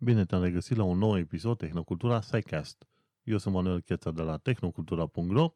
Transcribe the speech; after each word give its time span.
Bine 0.00 0.24
te-am 0.24 0.42
regăsit 0.42 0.76
la 0.76 0.82
un 0.82 0.98
nou 0.98 1.18
episod 1.18 1.56
Tehnocultura 1.58 2.20
SciCast. 2.20 2.88
Eu 3.22 3.38
sunt 3.38 3.54
Manuel 3.54 3.80
Cheța 3.80 4.10
de 4.10 4.22
la 4.22 4.36
tehnocultura.ro 4.36 5.54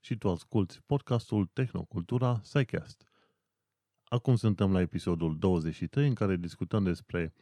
și 0.00 0.16
tu 0.16 0.30
asculti 0.30 0.80
podcastul 0.86 1.46
Tehnocultura 1.46 2.40
SciCast. 2.42 3.04
Acum 4.04 4.36
suntem 4.36 4.72
la 4.72 4.80
episodul 4.80 5.38
23 5.38 6.08
în 6.08 6.14
care 6.14 6.36
discutăm 6.36 6.84
despre 6.84 7.32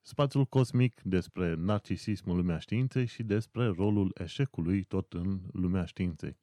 spațiul 0.00 0.44
cosmic, 0.44 1.00
despre 1.02 1.54
narcisismul 1.54 2.36
lumea 2.36 2.58
științei 2.58 3.06
și 3.06 3.22
despre 3.22 3.66
rolul 3.66 4.10
eșecului 4.14 4.82
tot 4.82 5.12
în 5.12 5.40
lumea 5.52 5.84
științei. 5.84 6.38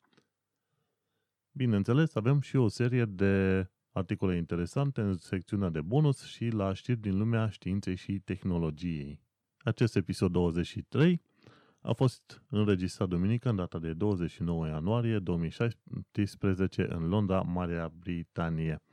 Bineînțeles, 1.51 2.15
avem 2.15 2.39
și 2.41 2.55
o 2.55 2.67
serie 2.67 3.05
de 3.05 3.67
articole 3.91 4.35
interesante 4.35 5.01
în 5.01 5.17
secțiunea 5.17 5.69
de 5.69 5.81
bonus 5.81 6.23
și 6.23 6.47
la 6.47 6.73
știri 6.73 6.99
din 6.99 7.17
lumea 7.17 7.49
științei 7.49 7.95
și 7.95 8.19
tehnologiei. 8.19 9.26
Acest 9.67 9.95
episod 9.95 10.31
23 10.31 11.21
a 11.81 11.93
fost 11.93 12.43
înregistrat 12.49 13.07
duminică 13.07 13.49
în 13.49 13.55
data 13.55 13.79
de 13.79 13.93
29 13.93 14.67
ianuarie 14.67 15.19
2017 15.19 16.93
în 16.93 17.07
Londra, 17.07 17.41
Marea 17.41 17.91
Britanie. 17.99 18.83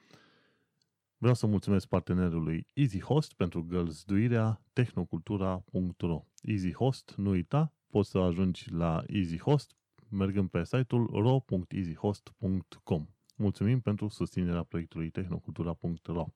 Vreau 1.17 1.35
să 1.35 1.47
mulțumesc 1.47 1.87
partenerului 1.87 2.67
EasyHost 2.73 3.35
pentru 3.35 3.65
gălzduirea 3.65 4.63
tehnocultura.ro 4.73 6.25
EasyHost, 6.43 7.15
nu 7.17 7.31
uita, 7.31 7.73
poți 7.91 8.11
să 8.11 8.19
ajungi 8.19 8.73
la 8.73 9.03
EasyHost 9.07 9.77
mergând 10.09 10.49
pe 10.49 10.65
site-ul 10.65 11.07
ro.easyhost.com. 11.07 13.07
Mulțumim 13.37 13.81
pentru 13.81 14.09
susținerea 14.09 14.63
proiectului 14.63 15.11
tehnocultura.ro 15.11 16.27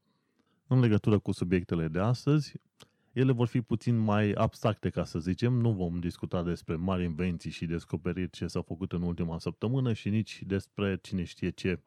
În 0.66 0.80
legătură 0.80 1.18
cu 1.18 1.32
subiectele 1.32 1.88
de 1.88 1.98
astăzi, 1.98 2.52
ele 3.12 3.32
vor 3.32 3.46
fi 3.46 3.60
puțin 3.60 3.96
mai 3.96 4.32
abstracte, 4.32 4.90
ca 4.90 5.04
să 5.04 5.18
zicem. 5.18 5.52
Nu 5.52 5.72
vom 5.72 6.00
discuta 6.00 6.42
despre 6.42 6.74
mari 6.74 7.04
invenții 7.04 7.50
și 7.50 7.66
descoperiri 7.66 8.30
ce 8.30 8.46
s-au 8.46 8.62
făcut 8.62 8.92
în 8.92 9.02
ultima 9.02 9.38
săptămână 9.38 9.92
și 9.92 10.08
nici 10.08 10.42
despre 10.42 10.98
cine 11.02 11.24
știe 11.24 11.50
ce 11.50 11.80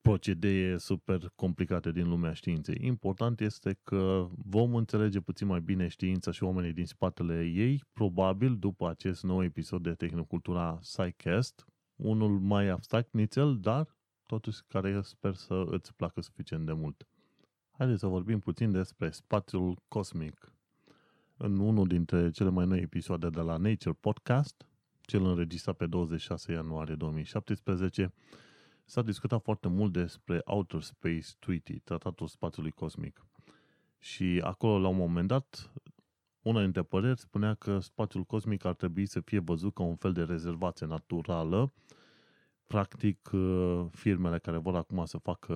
procedee 0.00 0.78
super 0.78 1.32
complicate 1.34 1.92
din 1.92 2.08
lumea 2.08 2.32
științei. 2.32 2.78
Important 2.80 3.40
este 3.40 3.78
că 3.82 4.28
vom 4.44 4.74
înțelege 4.74 5.20
puțin 5.20 5.46
mai 5.46 5.60
bine 5.60 5.88
știința 5.88 6.30
și 6.30 6.42
oamenii 6.42 6.72
din 6.72 6.86
spatele 6.86 7.44
ei, 7.44 7.84
probabil 7.92 8.56
după 8.56 8.88
acest 8.88 9.22
nou 9.22 9.42
episod 9.42 9.82
de 9.82 9.94
Tehnocultura 9.94 10.78
SciCast, 10.82 11.66
unul 11.96 12.38
mai 12.38 12.68
abstract 12.68 13.12
nițel, 13.12 13.58
dar 13.60 13.96
totuși 14.26 14.60
care 14.68 15.00
sper 15.02 15.34
să 15.34 15.64
îți 15.66 15.94
placă 15.94 16.20
suficient 16.20 16.66
de 16.66 16.72
mult. 16.72 17.06
Haideți 17.78 18.00
să 18.00 18.06
vorbim 18.06 18.38
puțin 18.38 18.72
despre 18.72 19.10
spațiul 19.10 19.78
cosmic. 19.88 20.52
În 21.36 21.58
unul 21.58 21.86
dintre 21.86 22.30
cele 22.30 22.50
mai 22.50 22.66
noi 22.66 22.80
episoade 22.80 23.28
de 23.28 23.40
la 23.40 23.56
Nature 23.56 23.96
Podcast, 24.00 24.66
cel 25.00 25.24
înregistrat 25.24 25.76
pe 25.76 25.86
26 25.86 26.52
ianuarie 26.52 26.94
2017, 26.94 28.12
s-a 28.84 29.02
discutat 29.02 29.42
foarte 29.42 29.68
mult 29.68 29.92
despre 29.92 30.40
Outer 30.44 30.80
Space 30.80 31.26
Treaty, 31.38 31.78
tratatul 31.78 32.26
spațiului 32.26 32.70
cosmic. 32.70 33.26
Și 33.98 34.40
acolo, 34.44 34.78
la 34.78 34.88
un 34.88 34.96
moment 34.96 35.28
dat, 35.28 35.72
una 36.42 36.60
dintre 36.60 36.82
păreri 36.82 37.20
spunea 37.20 37.54
că 37.54 37.78
spațiul 37.78 38.24
cosmic 38.24 38.64
ar 38.64 38.74
trebui 38.74 39.06
să 39.06 39.20
fie 39.20 39.38
văzut 39.38 39.74
ca 39.74 39.82
un 39.82 39.96
fel 39.96 40.12
de 40.12 40.22
rezervație 40.22 40.86
naturală. 40.86 41.72
Practic, 42.66 43.30
firmele 43.90 44.38
care 44.38 44.56
vor 44.56 44.76
acum 44.76 45.04
să 45.04 45.18
facă 45.18 45.54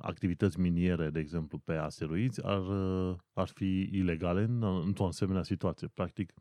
activități 0.00 0.60
miniere, 0.60 1.10
de 1.10 1.18
exemplu, 1.18 1.58
pe 1.58 1.72
asteroizi, 1.72 2.46
ar, 2.46 2.62
ar 3.32 3.48
fi 3.48 3.88
ilegale 3.92 4.42
în, 4.42 4.62
într-o 4.62 5.06
asemenea 5.06 5.42
situație. 5.42 5.88
Practic, 5.88 6.32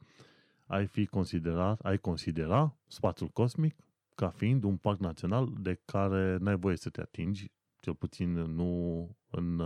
ai 0.66 0.88
fi 0.88 1.06
considerat, 1.06 1.80
ai 1.80 1.98
considera 1.98 2.78
spațiul 2.88 3.30
cosmic 3.30 3.76
ca 4.16 4.30
fiind 4.30 4.64
un 4.64 4.78
parc 4.78 5.00
național 5.00 5.54
de 5.60 5.82
care 5.86 6.38
n-ai 6.38 6.58
voie 6.58 6.76
să 6.76 6.90
te 6.90 7.02
atingi, 7.02 7.52
cel 7.80 7.96
puțin 7.96 8.32
nu 8.32 9.02
în, 9.30 9.60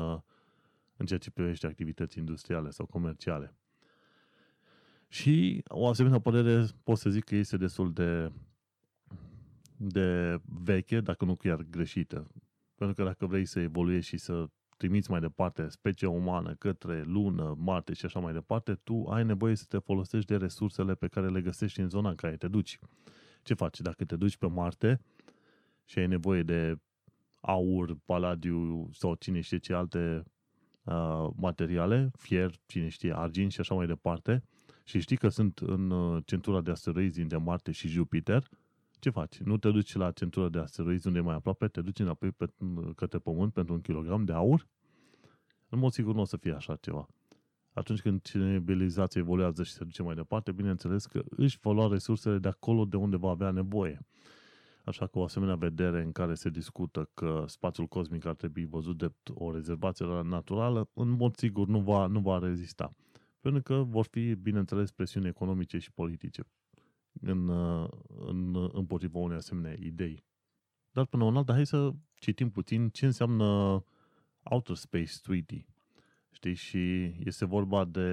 în 0.98 1.06
ceea 1.06 1.20
ce 1.20 1.32
privește 1.32 1.68
activități 1.68 2.18
industriale 2.18 2.70
sau 2.70 2.86
comerciale. 2.86 3.56
Și 5.08 5.64
o 5.68 5.88
asemenea 5.88 6.20
părere 6.20 6.66
pot 6.84 6.98
să 6.98 7.10
zic 7.10 7.24
că 7.24 7.36
este 7.36 7.58
destul 7.58 7.94
de, 7.94 8.32
de 9.78 10.40
veche, 10.44 11.02
dacă 11.02 11.26
nu 11.26 11.36
chiar 11.36 11.62
greșită. 11.62 12.28
Pentru 12.82 13.04
că 13.04 13.10
dacă 13.10 13.26
vrei 13.26 13.46
să 13.46 13.60
evoluezi 13.60 14.08
și 14.08 14.18
să 14.18 14.46
trimiți 14.78 15.12
mai 15.12 15.20
departe 15.20 15.70
specia 15.70 16.10
umană 16.10 16.54
către 16.54 17.04
lună, 17.04 17.56
Marte 17.58 17.94
și 17.94 18.06
așa 18.06 18.20
mai 18.20 18.34
departe, 18.34 18.74
tu 18.74 19.04
ai 19.04 19.24
nevoie 19.24 19.56
să 19.56 19.66
te 19.68 19.78
folosești 19.78 20.28
de 20.28 20.38
resursele 20.38 20.94
pe 20.96 21.08
care 21.08 21.30
le 21.30 21.42
găsești 21.42 21.80
în 21.80 21.90
zona 21.90 22.10
în 22.10 22.16
care 22.16 22.38
te 22.38 22.48
duci. 22.48 22.80
Ce 23.44 23.54
faci? 23.54 23.80
Dacă 23.80 24.06
te 24.06 24.16
duci 24.16 24.38
pe 24.38 24.48
Marte 24.48 25.02
și 25.86 26.00
ai 26.00 26.08
nevoie 26.08 26.44
de 26.44 26.76
aur, 27.40 27.98
paladiu 28.06 28.90
sau 28.94 29.16
cine 29.16 29.42
știe 29.42 29.58
ce 29.58 29.74
alte 29.74 30.24
uh, 30.84 31.30
materiale, 31.36 32.12
fier, 32.18 32.52
cine 32.66 32.88
știe, 32.88 33.18
argint 33.18 33.52
și 33.52 33.60
așa 33.60 33.74
mai 33.74 33.88
departe, 33.88 34.44
și 34.84 35.00
știi 35.00 35.18
că 35.18 35.28
sunt 35.28 35.58
în 35.58 35.90
uh, 35.90 36.24
centura 36.26 36.62
de 36.62 36.72
asteroizi 36.72 37.18
dintre 37.18 37.38
Marte 37.38 37.72
și 37.72 37.88
Jupiter, 37.88 38.48
ce 39.02 39.10
faci? 39.10 39.38
Nu 39.38 39.58
te 39.58 39.72
duci 39.72 39.96
la 39.96 40.12
centura 40.12 40.50
de 40.50 40.60
asteroizi 40.60 41.08
unde 41.08 41.20
e 41.20 41.22
mai 41.22 41.36
aproape, 41.36 41.68
te 41.68 41.82
duci 41.82 42.00
înapoi 42.00 42.32
pe, 42.32 42.54
către 42.96 43.20
Pământ 43.20 43.54
pentru 43.54 43.74
un 43.74 43.82
kilogram 43.82 44.26
de 44.26 44.34
aur? 44.34 44.68
În 45.70 45.80
mod 45.80 45.92
sigur 45.92 46.14
nu 46.14 46.22
o 46.22 46.26
să 46.26 46.38
fie 46.38 46.54
așa 46.54 46.76
ceva. 46.76 47.08
Atunci 47.74 48.02
când 48.02 48.22
civilizația 48.22 49.22
evoluează 49.22 49.64
și 49.64 49.72
se 49.72 49.84
duce 49.84 50.04
mai 50.04 50.16
departe, 50.16 50.52
bineînțeles 50.52 51.06
că 51.06 51.24
își 51.30 51.58
va 51.62 51.72
lua 51.72 51.88
resursele 51.88 52.38
de 52.38 52.48
acolo 52.48 52.86
de 52.86 52.96
unde 52.96 53.18
va 53.18 53.30
avea 53.30 53.52
nevoie. 53.52 54.00
Așa 54.86 55.08
că 55.08 55.20
o 55.20 55.24
asemenea 55.24 55.56
vedere 55.56 56.02
în 56.02 56.12
care 56.12 56.34
se 56.34 56.50
discută 56.50 57.10
că 57.14 57.44
spațiul 57.48 57.88
cosmic 57.88 58.26
ar 58.26 58.36
trebui 58.36 58.66
văzut 58.66 58.98
de 58.98 59.12
o 59.34 59.52
rezervație 59.52 60.06
naturală, 60.24 60.90
în 60.94 61.10
mod 61.10 61.36
sigur 61.36 61.68
nu 61.68 61.80
va, 61.80 62.06
nu 62.06 62.20
va 62.20 62.40
rezista. 62.40 62.96
Pentru 63.40 63.62
că 63.62 63.84
vor 63.88 64.06
fi, 64.06 64.36
bineînțeles, 64.36 64.92
presiuni 64.92 65.28
economice 65.28 65.78
și 65.78 65.92
politice 65.92 66.44
în, 67.22 67.50
în, 68.08 68.70
împotriva 68.74 69.20
unei 69.20 69.38
asemenea 69.38 69.76
idei. 69.80 70.24
Dar 70.92 71.06
până 71.06 71.24
un 71.24 71.38
altă, 71.38 71.52
hai 71.52 71.66
să 71.66 71.92
citim 72.16 72.50
puțin 72.50 72.90
ce 72.90 73.06
înseamnă 73.06 73.44
Outer 74.44 74.76
Space 74.76 75.14
Treaty. 75.22 75.66
Știi? 76.32 76.54
Și 76.54 77.16
este 77.20 77.46
vorba 77.46 77.86
de, 77.86 78.10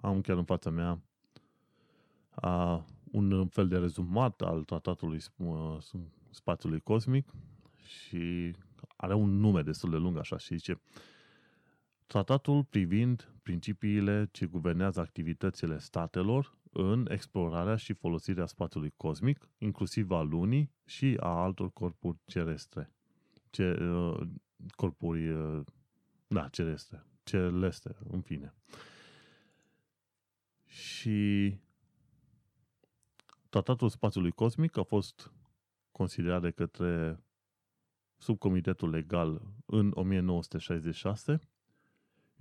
am 0.00 0.20
chiar 0.20 0.36
în 0.36 0.44
fața 0.44 0.70
mea, 0.70 1.02
a, 2.30 2.84
un 3.10 3.46
fel 3.48 3.68
de 3.68 3.78
rezumat 3.78 4.40
al 4.40 4.64
tratatului 4.64 5.20
spațiului 6.30 6.80
cosmic 6.80 7.34
și 7.84 8.54
are 8.96 9.14
un 9.14 9.38
nume 9.38 9.62
destul 9.62 9.90
de 9.90 9.96
lung 9.96 10.18
așa 10.18 10.38
și 10.38 10.56
zice 10.56 10.80
Tratatul 12.06 12.64
privind 12.64 13.32
principiile 13.42 14.28
ce 14.32 14.46
guvernează 14.46 15.00
activitățile 15.00 15.78
statelor 15.78 16.58
în 16.72 17.06
explorarea 17.10 17.76
și 17.76 17.92
folosirea 17.92 18.46
spațiului 18.46 18.92
cosmic, 18.96 19.48
inclusiv 19.58 20.10
a 20.10 20.20
lunii 20.20 20.72
și 20.84 21.16
a 21.20 21.28
altor 21.28 21.72
corpuri 21.72 22.18
cerestre. 22.24 22.92
Ce, 23.50 23.84
uh, 23.84 24.20
corpuri, 24.70 25.28
uh, 25.28 25.64
da, 26.26 26.48
cerestre, 26.48 27.04
celeste, 27.22 27.96
în 28.10 28.20
fine. 28.20 28.54
Și 30.66 31.58
tratatul 33.48 33.88
spațiului 33.88 34.30
cosmic 34.30 34.76
a 34.76 34.82
fost 34.82 35.32
considerat 35.92 36.40
de 36.40 36.50
către 36.50 37.20
subcomitetul 38.16 38.90
legal 38.90 39.42
în 39.66 39.90
1966 39.94 41.40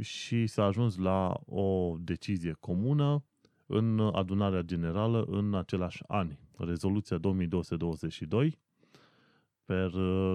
și 0.01 0.47
s-a 0.47 0.63
ajuns 0.63 0.97
la 0.97 1.41
o 1.45 1.95
decizie 1.99 2.51
comună 2.59 3.23
în 3.71 4.00
adunarea 4.00 4.62
generală 4.62 5.24
în 5.24 5.54
același 5.54 6.04
ani. 6.07 6.39
Rezoluția 6.57 7.18
2222 7.18 8.57
per 9.66 9.89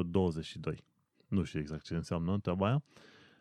22. 0.06 0.84
Nu 1.28 1.42
știu 1.42 1.60
exact 1.60 1.84
ce 1.84 1.94
înseamnă 1.94 2.38
treaba 2.38 2.66
aia. 2.66 2.82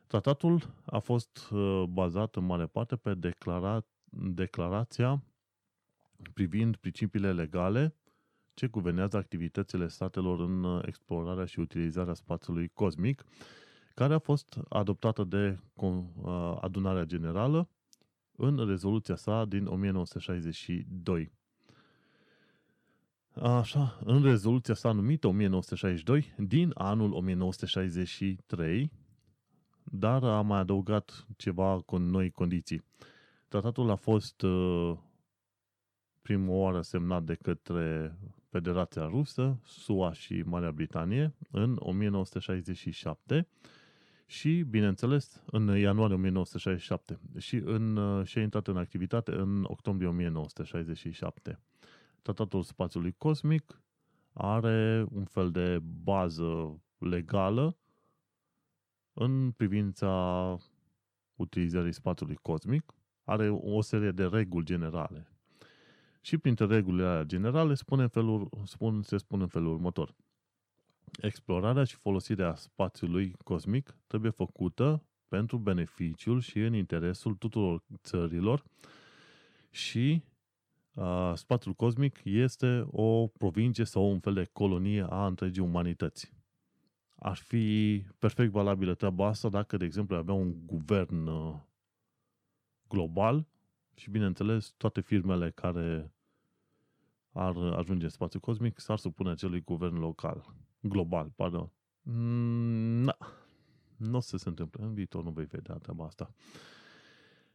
Tratatul 0.07 0.74
a 0.86 1.00
fost 1.00 1.50
uh, 1.51 1.84
bazat 1.90 2.36
în 2.36 2.45
mare 2.45 2.66
parte 2.66 2.95
pe 2.95 3.16
declara- 3.16 3.86
declarația 4.10 5.24
privind 6.34 6.75
principiile 6.75 7.34
legale 7.34 7.95
ce 8.54 8.68
guvernează 8.68 9.18
activitățile 9.18 9.88
statelor 9.88 10.40
în 10.40 10.63
uh, 10.63 10.84
explorarea 10.86 11.45
și 11.45 11.60
utilizarea 11.60 12.13
spațiului 12.13 12.68
cosmic, 12.68 13.24
care 13.95 14.13
a 14.13 14.19
fost 14.19 14.60
adoptată 14.69 15.24
de 15.24 15.60
uh, 15.74 16.57
adunarea 16.62 17.04
generală 17.04 17.69
în 18.38 18.68
rezoluția 18.68 19.15
sa 19.15 19.45
din 19.45 19.65
1962. 19.65 21.31
Așa, 23.41 24.00
în 24.06 24.24
rezoluția 24.24 24.74
sa 24.74 24.91
numită 24.91 25.27
1962, 25.27 26.33
din 26.38 26.71
anul 26.74 27.13
1963, 27.13 28.91
dar 29.83 30.24
a 30.24 30.41
mai 30.41 30.59
adăugat 30.59 31.25
ceva 31.38 31.81
cu 31.85 31.97
noi 31.97 32.31
condiții. 32.31 32.83
Tratatul 33.47 33.89
a 33.89 33.95
fost 33.95 34.41
uh, 34.41 34.97
prima 36.21 36.51
oară 36.51 36.81
semnat 36.81 37.24
de 37.24 37.33
către 37.33 38.18
Federația 38.50 39.06
Rusă, 39.06 39.59
SUA 39.65 40.13
și 40.13 40.44
Marea 40.45 40.71
Britanie 40.71 41.35
în 41.51 41.75
1967 41.80 43.47
și, 44.25 44.63
bineînțeles, 44.69 45.43
în 45.45 45.77
ianuarie 45.77 46.15
1967 46.15 47.19
și, 47.37 47.55
în, 47.55 47.95
uh, 47.95 48.25
și 48.25 48.37
a 48.37 48.41
intrat 48.41 48.67
în 48.67 48.77
activitate 48.77 49.31
în 49.31 49.63
octombrie 49.67 50.07
1967. 50.07 51.59
Tratatul 52.21 52.63
spațiului 52.63 53.15
cosmic 53.17 53.81
are 54.33 55.05
un 55.11 55.23
fel 55.23 55.51
de 55.51 55.79
bază 56.03 56.81
legală 56.97 57.77
în 59.13 59.51
privința 59.51 60.57
utilizării 61.35 61.93
spațiului 61.93 62.35
cosmic, 62.35 62.93
are 63.23 63.49
o 63.49 63.81
serie 63.81 64.11
de 64.11 64.25
reguli 64.25 64.65
generale. 64.65 65.27
Și 66.21 66.37
printre 66.37 66.65
regulile 66.65 67.07
alea 67.07 67.23
generale 67.23 67.73
spune 67.73 68.07
felul, 68.07 68.49
spun, 68.65 69.01
se 69.01 69.17
spune 69.17 69.41
în 69.41 69.47
felul 69.47 69.73
următor. 69.73 70.15
Explorarea 71.21 71.83
și 71.83 71.95
folosirea 71.95 72.55
spațiului 72.55 73.35
cosmic 73.44 73.97
trebuie 74.07 74.31
făcută 74.31 75.03
pentru 75.27 75.57
beneficiul 75.57 76.39
și 76.39 76.59
în 76.59 76.73
interesul 76.73 77.35
tuturor 77.35 77.83
țărilor 78.03 78.63
și 79.69 80.23
uh, 80.94 81.31
spațiul 81.35 81.73
cosmic 81.73 82.19
este 82.23 82.85
o 82.91 83.27
provincie 83.27 83.85
sau 83.85 84.11
un 84.11 84.19
fel 84.19 84.33
de 84.33 84.50
colonie 84.51 85.05
a 85.09 85.25
întregii 85.25 85.63
umanități. 85.63 86.33
Ar 87.15 87.35
fi 87.35 88.06
perfect 88.19 88.51
valabilă 88.51 88.94
treaba 88.94 89.27
asta 89.27 89.49
dacă, 89.49 89.77
de 89.77 89.85
exemplu, 89.85 90.15
avea 90.15 90.33
un 90.33 90.65
guvern 90.65 91.27
uh, 91.27 91.56
global 92.88 93.45
și, 93.95 94.09
bineînțeles, 94.09 94.73
toate 94.77 95.01
firmele 95.01 95.51
care 95.51 96.13
ar 97.31 97.57
ajunge 97.57 98.03
în 98.03 98.09
spațiu 98.09 98.39
cosmic 98.39 98.79
s-ar 98.79 98.97
supune 98.97 99.29
acelui 99.29 99.61
guvern 99.61 99.97
local, 99.99 100.53
global, 100.83 101.31
pardon. 101.35 101.71
Mm, 102.01 103.03
na, 103.03 103.18
nu 103.95 104.18
o 104.18 104.19
să 104.19 104.38
se 104.38 104.50
întâmple. 104.50 104.83
În 104.83 104.94
viitor 104.94 105.24
nu 105.24 105.31
vei 105.31 105.45
vedea 105.45 105.75
treaba 105.75 106.06
asta. 106.06 106.33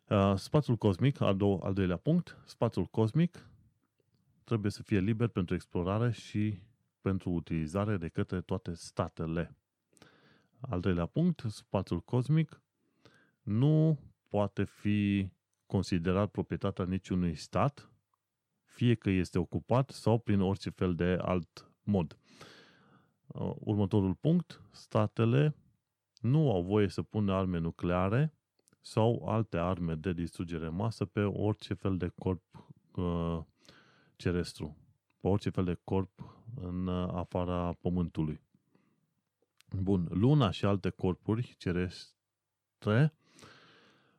Uh, 0.08 0.34
spațiul 0.36 0.76
cosmic, 0.76 1.20
al, 1.20 1.36
do- 1.36 1.62
al 1.62 1.74
doilea 1.74 1.96
punct, 1.96 2.36
spațiul 2.44 2.84
cosmic 2.84 3.48
trebuie 4.44 4.70
să 4.70 4.82
fie 4.82 5.00
liber 5.00 5.28
pentru 5.28 5.54
explorare 5.54 6.10
și 6.10 6.58
pentru 7.00 7.30
utilizare 7.30 7.96
de 7.96 8.08
către 8.08 8.40
toate 8.40 8.74
statele. 8.74 9.56
Al 10.60 10.80
treilea 10.80 11.06
punct, 11.06 11.44
spațiul 11.48 12.00
cosmic 12.00 12.62
nu 13.42 13.98
poate 14.28 14.64
fi 14.64 15.30
considerat 15.66 16.30
proprietatea 16.30 16.84
niciunui 16.84 17.34
stat, 17.34 17.90
fie 18.64 18.94
că 18.94 19.10
este 19.10 19.38
ocupat 19.38 19.90
sau 19.90 20.18
prin 20.18 20.40
orice 20.40 20.70
fel 20.70 20.94
de 20.94 21.18
alt 21.20 21.70
mod. 21.82 22.12
Uh, 22.12 22.57
următorul 23.58 24.14
punct, 24.14 24.62
statele 24.70 25.54
nu 26.20 26.52
au 26.52 26.62
voie 26.62 26.88
să 26.88 27.02
pună 27.02 27.32
arme 27.32 27.58
nucleare 27.58 28.32
sau 28.80 29.28
alte 29.28 29.56
arme 29.56 29.94
de 29.94 30.12
distrugere 30.12 30.68
masă 30.68 31.04
pe 31.04 31.22
orice 31.22 31.74
fel 31.74 31.96
de 31.96 32.08
corp 32.08 32.42
uh, 32.94 33.38
cerestru, 34.16 34.76
pe 35.20 35.28
orice 35.28 35.50
fel 35.50 35.64
de 35.64 35.78
corp 35.84 36.38
în 36.54 36.86
uh, 36.86 37.08
afara 37.12 37.72
Pământului. 37.72 38.40
Bun, 39.80 40.08
Luna 40.10 40.50
și 40.50 40.64
alte 40.64 40.90
corpuri 40.90 41.54
cerestre 41.58 43.14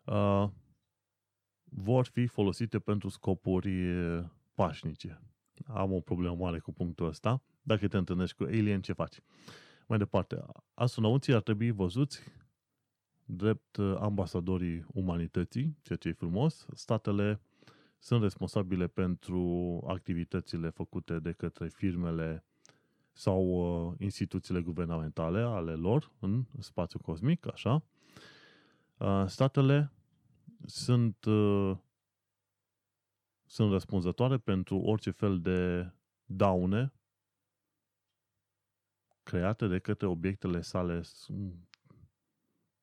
uh, 0.03 0.49
vor 1.63 2.05
fi 2.05 2.27
folosite 2.27 2.79
pentru 2.79 3.09
scopuri 3.09 3.91
uh, 3.97 4.23
pașnice. 4.53 5.21
Am 5.67 5.93
o 5.93 5.99
problemă 5.99 6.35
mare 6.35 6.59
cu 6.59 6.73
punctul 6.73 7.07
ăsta. 7.07 7.41
Dacă 7.69 7.87
te 7.87 7.97
întâlnești 7.97 8.35
cu 8.35 8.43
alien, 8.43 8.81
ce 8.81 8.93
faci? 8.93 9.19
Mai 9.87 9.97
departe, 9.97 10.45
astronauții 10.73 11.33
ar 11.33 11.41
trebui 11.41 11.71
văzuți 11.71 12.19
drept 13.25 13.77
uh, 13.77 13.95
ambasadorii 13.99 14.85
umanității, 14.93 15.77
ceea 15.81 15.97
ce 15.97 16.07
e 16.07 16.11
frumos. 16.11 16.65
Statele 16.73 17.41
sunt 17.99 18.21
responsabile 18.21 18.87
pentru 18.87 19.39
activitățile 19.87 20.69
făcute 20.69 21.19
de 21.19 21.31
către 21.31 21.67
firmele 21.67 22.45
sau 23.11 23.41
uh, 23.43 23.93
instituțiile 23.99 24.61
guvernamentale 24.61 25.39
ale 25.39 25.73
lor 25.73 26.11
în 26.19 26.45
spațiul 26.59 27.01
cosmic, 27.01 27.47
așa. 27.53 27.83
Uh, 28.97 29.23
statele 29.27 29.91
sunt, 30.65 31.25
uh, 31.25 31.77
sunt 33.45 33.71
răspunzătoare 33.71 34.37
pentru 34.37 34.77
orice 34.77 35.11
fel 35.11 35.39
de 35.39 35.91
daune 36.25 36.93
create 39.29 39.67
de 39.67 39.79
către 39.79 40.07
obiectele 40.07 40.61
sale 40.61 41.01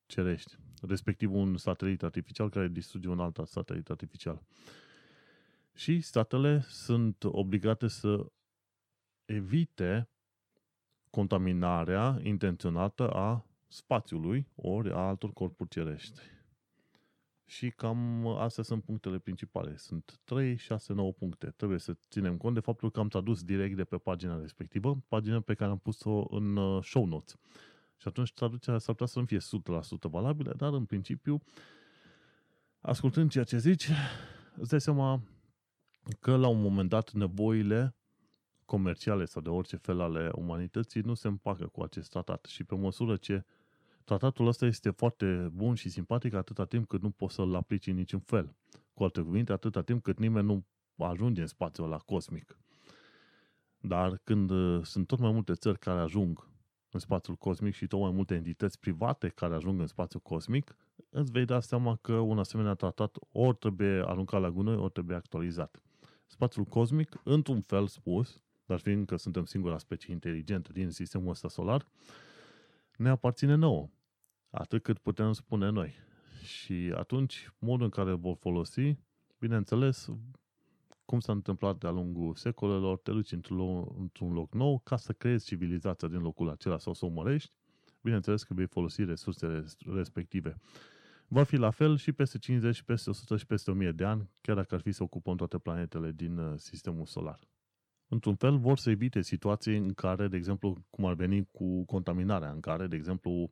cerești, 0.06 0.56
respectiv 0.82 1.32
un 1.32 1.56
satelit 1.56 2.02
artificial 2.02 2.50
care 2.50 2.69
distruge 2.69 3.08
un 3.08 3.20
alt 3.20 3.40
satelit 3.44 3.90
artificial. 3.90 4.43
Și 5.75 6.00
statele 6.00 6.60
sunt 6.60 7.25
obligate 7.25 7.88
să 7.88 8.32
evite 9.25 10.08
contaminarea 11.10 12.19
intenționată 12.22 13.10
a 13.10 13.46
spațiului 13.69 14.49
ori 14.54 14.90
a 14.90 14.96
altor 14.99 15.32
corpuri 15.32 15.69
cerești. 15.69 16.20
Și 17.46 17.70
cam 17.70 18.26
astea 18.26 18.62
sunt 18.62 18.82
punctele 18.82 19.19
principale. 19.19 19.76
Sunt 19.76 20.20
3, 20.25 20.56
6, 20.56 20.93
9 20.93 21.12
puncte. 21.12 21.52
Trebuie 21.56 21.78
să 21.78 21.96
ținem 22.08 22.37
cont 22.37 22.54
de 22.54 22.60
faptul 22.60 22.90
că 22.90 23.00
am 23.00 23.08
tradus 23.08 23.43
direct 23.43 23.76
de 23.76 23.84
pe 23.84 23.96
pagina 23.96 24.40
respectivă, 24.40 25.04
pagina 25.08 25.40
pe 25.40 25.54
care 25.54 25.70
am 25.70 25.78
pus-o 25.78 26.26
în 26.31 26.56
uh, 26.56 26.84
show 26.84 27.04
notes. 27.06 27.37
Și 27.96 28.08
atunci 28.08 28.32
traducerea 28.32 28.78
s-ar 28.78 28.94
putea 28.94 29.06
să 29.06 29.19
nu 29.19 29.25
fie 29.25 29.38
100% 29.38 30.10
valabilă, 30.10 30.54
dar 30.56 30.72
în 30.72 30.84
principiu, 30.84 31.43
ascultând 32.81 33.31
ceea 33.31 33.44
ce 33.44 33.58
zici, 33.58 33.88
îți 34.56 34.70
dai 34.70 34.81
seama 34.81 35.22
că 36.20 36.37
la 36.37 36.49
un 36.49 36.60
moment 36.60 36.88
dat 36.88 37.12
nevoile 37.12 37.94
comerciale 38.64 39.25
sau 39.25 39.42
de 39.42 39.49
orice 39.49 39.76
fel 39.76 40.00
ale 40.00 40.31
umanității 40.34 41.00
nu 41.00 41.14
se 41.14 41.28
împacă 41.28 41.66
cu 41.66 41.82
acest 41.82 42.10
tratat. 42.10 42.44
Și 42.44 42.64
pe 42.64 42.75
măsură 42.75 43.16
ce 43.16 43.44
tratatul 44.06 44.46
ăsta 44.46 44.66
este 44.66 44.90
foarte 44.90 45.50
bun 45.52 45.75
și 45.75 45.88
simpatic 45.88 46.34
atâta 46.34 46.64
timp 46.64 46.88
cât 46.88 47.02
nu 47.02 47.10
poți 47.10 47.34
să-l 47.34 47.54
aplici 47.54 47.86
în 47.86 47.94
niciun 47.94 48.20
fel. 48.20 48.54
Cu 48.94 49.02
alte 49.02 49.20
cuvinte, 49.20 49.52
atâta 49.52 49.82
timp 49.82 50.02
cât 50.02 50.18
nimeni 50.18 50.46
nu 50.46 50.64
ajunge 51.04 51.40
în 51.40 51.46
spațiul 51.46 51.86
ăla 51.86 51.96
cosmic. 51.96 52.58
Dar 53.78 54.20
când 54.25 54.50
uh, 54.50 54.84
sunt 54.84 55.06
tot 55.06 55.18
mai 55.18 55.32
multe 55.32 55.52
țări 55.52 55.78
care 55.78 56.00
ajung 56.00 56.48
în 56.90 56.98
spațiul 56.98 57.36
cosmic 57.36 57.75
și 57.75 57.86
tot 57.86 58.00
mai 58.00 58.10
multe 58.10 58.34
entități 58.34 58.78
private 58.78 59.28
care 59.28 59.54
ajung 59.54 59.80
în 59.80 59.86
spațiul 59.86 60.22
cosmic, 60.22 60.76
îți 61.10 61.30
vei 61.30 61.44
da 61.44 61.60
seama 61.60 61.96
că 61.96 62.12
un 62.12 62.38
asemenea 62.38 62.75
tratat 62.75 63.16
ori 63.32 63.56
trebuie 63.56 64.02
aruncat 64.06 64.40
la 64.40 64.50
gunoi, 64.50 64.76
ori 64.76 64.92
trebuie 64.92 65.16
actualizat. 65.16 65.82
Spațiul 66.26 66.64
cosmic, 66.64 67.20
într-un 67.25 67.60
fel 67.60 67.86
spus, 67.86 68.42
dar 68.66 68.78
fiindcă 68.78 69.16
suntem 69.16 69.44
singura 69.44 69.78
specie 69.78 70.12
inteligentă 70.12 70.72
din 70.72 70.90
sistemul 70.90 71.30
ăsta 71.30 71.48
solar, 71.48 71.88
ne 72.96 73.08
aparține 73.08 73.54
nouă, 73.54 73.88
atât 74.58 74.82
cât 74.82 74.98
putem 74.98 75.32
spune 75.32 75.70
noi. 75.70 75.94
Și 76.42 76.92
atunci, 76.94 77.50
modul 77.58 77.84
în 77.84 77.90
care 77.90 78.12
vor 78.12 78.36
folosi, 78.36 78.96
bineînțeles, 79.38 80.08
cum 81.04 81.20
s-a 81.20 81.32
întâmplat 81.32 81.78
de-a 81.78 81.90
lungul 81.90 82.34
secolelor, 82.34 82.98
te 82.98 83.10
duci 83.10 83.32
într-un 83.32 83.56
loc, 83.56 83.98
într-un 83.98 84.32
loc 84.32 84.54
nou 84.54 84.78
ca 84.78 84.96
să 84.96 85.12
creezi 85.12 85.46
civilizația 85.46 86.08
din 86.08 86.20
locul 86.20 86.50
acela 86.50 86.78
sau 86.78 86.94
să 86.94 87.04
o 87.04 87.08
mărești, 87.08 87.52
bineînțeles 88.02 88.42
că 88.42 88.54
vei 88.54 88.66
folosi 88.66 89.04
resursele 89.04 89.64
respective. 89.94 90.56
Va 91.28 91.42
fi 91.42 91.56
la 91.56 91.70
fel 91.70 91.96
și 91.96 92.12
peste 92.12 92.38
50, 92.38 92.82
peste 92.82 93.10
100 93.10 93.36
și 93.36 93.46
peste 93.46 93.70
1000 93.70 93.92
de 93.92 94.04
ani, 94.04 94.30
chiar 94.40 94.56
dacă 94.56 94.75
ar 94.75 94.80
fi 94.80 94.92
să 94.92 95.02
ocupăm 95.02 95.36
toate 95.36 95.58
planetele 95.58 96.12
din 96.12 96.38
uh, 96.38 96.58
sistemul 96.58 97.06
solar 97.06 97.38
într-un 98.08 98.34
fel, 98.34 98.58
vor 98.58 98.78
să 98.78 98.90
evite 98.90 99.22
situații 99.22 99.76
în 99.76 99.92
care, 99.92 100.28
de 100.28 100.36
exemplu, 100.36 100.84
cum 100.90 101.04
ar 101.04 101.14
veni 101.14 101.48
cu 101.50 101.84
contaminarea, 101.84 102.50
în 102.50 102.60
care, 102.60 102.86
de 102.86 102.96
exemplu, 102.96 103.50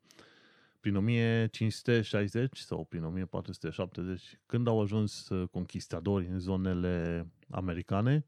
prin 0.85 0.97
1560 0.97 2.59
sau 2.59 2.85
prin 2.85 3.05
1470, 3.05 4.41
când 4.47 4.67
au 4.67 4.81
ajuns 4.81 5.29
uh, 5.29 5.49
conquistadori 5.49 6.27
în 6.27 6.39
zonele 6.39 7.27
americane, 7.51 8.27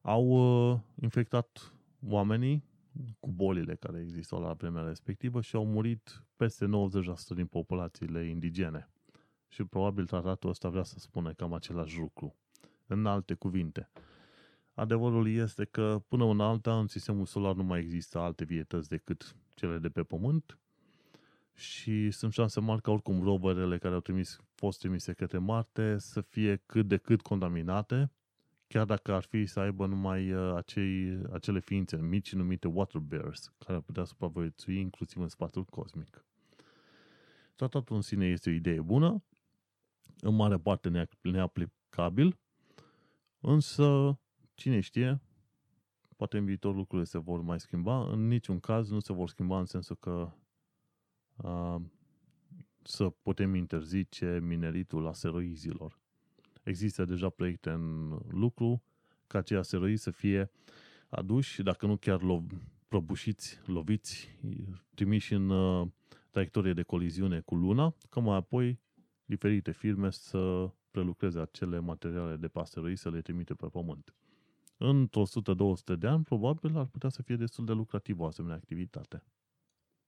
au 0.00 0.26
uh, 0.26 0.78
infectat 1.00 1.74
oamenii 2.08 2.64
cu 3.20 3.30
bolile 3.30 3.74
care 3.74 4.00
existau 4.00 4.40
la 4.40 4.52
vremea 4.52 4.82
respectivă 4.82 5.40
și 5.40 5.56
au 5.56 5.66
murit 5.66 6.24
peste 6.36 6.66
90% 6.66 6.68
din 7.34 7.46
populațiile 7.46 8.28
indigene. 8.28 8.90
Și 9.48 9.64
probabil 9.64 10.06
tratatul 10.06 10.50
ăsta 10.50 10.68
vrea 10.68 10.82
să 10.82 10.98
spune 10.98 11.32
cam 11.32 11.52
același 11.52 11.98
lucru. 11.98 12.34
În 12.86 13.06
alte 13.06 13.34
cuvinte, 13.34 13.90
Adevărul 14.74 15.28
este 15.28 15.64
că 15.64 16.02
până 16.08 16.24
în 16.24 16.40
alta, 16.40 16.78
în 16.78 16.86
sistemul 16.86 17.26
solar 17.26 17.54
nu 17.54 17.62
mai 17.62 17.80
există 17.80 18.18
alte 18.18 18.44
vietăți 18.44 18.88
decât 18.88 19.36
cele 19.54 19.78
de 19.78 19.88
pe 19.88 20.02
Pământ 20.02 20.58
și 21.54 22.10
sunt 22.10 22.32
șanse 22.32 22.60
mari 22.60 22.82
ca 22.82 22.90
oricum 22.90 23.22
roverele 23.22 23.78
care 23.78 23.94
au 23.94 24.00
trimis, 24.00 24.38
fost 24.54 24.78
trimise 24.78 25.12
către 25.12 25.38
Marte 25.38 25.98
să 25.98 26.20
fie 26.20 26.62
cât 26.66 26.88
de 26.88 26.96
cât 26.96 27.22
contaminate, 27.22 28.10
chiar 28.66 28.84
dacă 28.84 29.12
ar 29.12 29.22
fi 29.22 29.46
să 29.46 29.60
aibă 29.60 29.86
numai 29.86 30.32
uh, 30.32 30.54
acei, 30.56 31.22
acele 31.32 31.60
ființe 31.60 31.96
mici 31.96 32.34
numite 32.34 32.68
water 32.68 33.00
bears, 33.00 33.52
care 33.58 33.74
ar 33.76 33.80
putea 33.80 34.04
supraviețui 34.04 34.78
inclusiv 34.80 35.22
în 35.22 35.28
spațiul 35.28 35.64
cosmic. 35.64 36.24
Tratatul 37.56 37.96
în 37.96 38.02
sine 38.02 38.26
este 38.26 38.50
o 38.50 38.52
idee 38.52 38.80
bună, 38.80 39.22
în 40.20 40.34
mare 40.34 40.58
parte 40.58 41.08
neaplicabil, 41.20 42.38
însă, 43.40 44.18
cine 44.54 44.80
știe, 44.80 45.20
poate 46.16 46.38
în 46.38 46.44
viitor 46.44 46.74
lucrurile 46.74 47.06
se 47.06 47.18
vor 47.18 47.40
mai 47.40 47.60
schimba, 47.60 48.12
în 48.12 48.26
niciun 48.26 48.60
caz 48.60 48.90
nu 48.90 49.00
se 49.00 49.12
vor 49.12 49.28
schimba 49.28 49.58
în 49.58 49.66
sensul 49.66 49.96
că 49.96 50.10
uh, 50.10 50.43
să 52.82 53.08
putem 53.22 53.54
interzice 53.54 54.38
mineritul 54.42 55.06
asteroizilor. 55.06 55.98
Există 56.62 57.04
deja 57.04 57.28
proiecte 57.28 57.70
în 57.70 58.18
lucru 58.28 58.82
ca 59.26 59.38
acei 59.38 59.56
asteroizi 59.56 60.02
să 60.02 60.10
fie 60.10 60.50
aduși, 61.08 61.62
dacă 61.62 61.86
nu 61.86 61.96
chiar 61.96 62.20
lo- 62.20 62.72
prăbușiți, 62.88 63.60
loviți, 63.66 64.38
trimiși 64.94 65.34
în 65.34 65.50
uh, 65.50 65.88
traiectorie 66.30 66.72
de 66.72 66.82
coliziune 66.82 67.40
cu 67.40 67.54
Luna, 67.54 67.94
ca 68.10 68.20
mai 68.20 68.36
apoi 68.36 68.80
diferite 69.24 69.70
firme 69.72 70.10
să 70.10 70.70
prelucreze 70.90 71.40
acele 71.40 71.78
materiale 71.78 72.36
de 72.36 72.48
pe 72.48 72.58
asteroizi 72.58 73.02
să 73.02 73.10
le 73.10 73.20
trimite 73.20 73.54
pe 73.54 73.66
Pământ. 73.66 74.14
Într-o 74.76 75.22
100-200 75.94 75.98
de 75.98 76.06
ani, 76.06 76.24
probabil, 76.24 76.76
ar 76.76 76.86
putea 76.86 77.08
să 77.08 77.22
fie 77.22 77.36
destul 77.36 77.64
de 77.64 77.72
lucrativă 77.72 78.22
o 78.22 78.26
asemenea 78.26 78.56
activitate. 78.56 79.22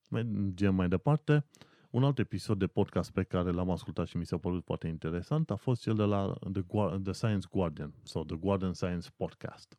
Mergem 0.09 0.75
mai 0.75 0.89
departe. 0.89 1.45
Un 1.91 2.05
alt 2.05 2.19
episod 2.19 2.59
de 2.59 2.67
podcast 2.67 3.13
pe 3.13 3.23
care 3.23 3.51
l-am 3.51 3.71
ascultat 3.71 4.07
și 4.07 4.17
mi 4.17 4.27
s-a 4.27 4.39
părut 4.39 4.65
foarte 4.65 4.89
interesant 4.89 5.51
a 5.51 5.57
fost 5.57 5.83
cel 5.83 5.95
de 5.95 6.03
la 6.03 6.35
The, 6.53 6.63
Gu- 6.63 7.01
The 7.03 7.13
Science 7.13 7.47
Guardian 7.51 7.95
sau 8.03 8.25
The 8.25 8.37
Guardian 8.37 8.73
Science 8.73 9.09
Podcast. 9.17 9.79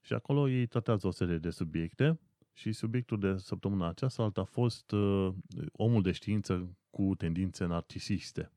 Și 0.00 0.12
acolo 0.12 0.48
ei 0.48 0.66
tratează 0.66 1.06
o 1.06 1.10
serie 1.10 1.38
de 1.38 1.50
subiecte 1.50 2.20
și 2.52 2.72
subiectul 2.72 3.18
de 3.18 3.36
săptămâna 3.36 3.88
aceasta 3.88 4.32
a 4.34 4.42
fost 4.42 4.92
uh, 4.92 5.28
omul 5.72 6.02
de 6.02 6.12
știință 6.12 6.76
cu 6.90 7.14
tendințe 7.14 7.64
narcisiste. 7.64 8.50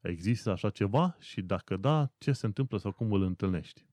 Există 0.00 0.50
așa 0.50 0.70
ceva 0.70 1.16
și 1.18 1.42
dacă 1.42 1.76
da, 1.76 2.12
ce 2.18 2.32
se 2.32 2.46
întâmplă 2.46 2.78
sau 2.78 2.92
cum 2.92 3.12
îl 3.12 3.22
întâlnești? 3.22 3.86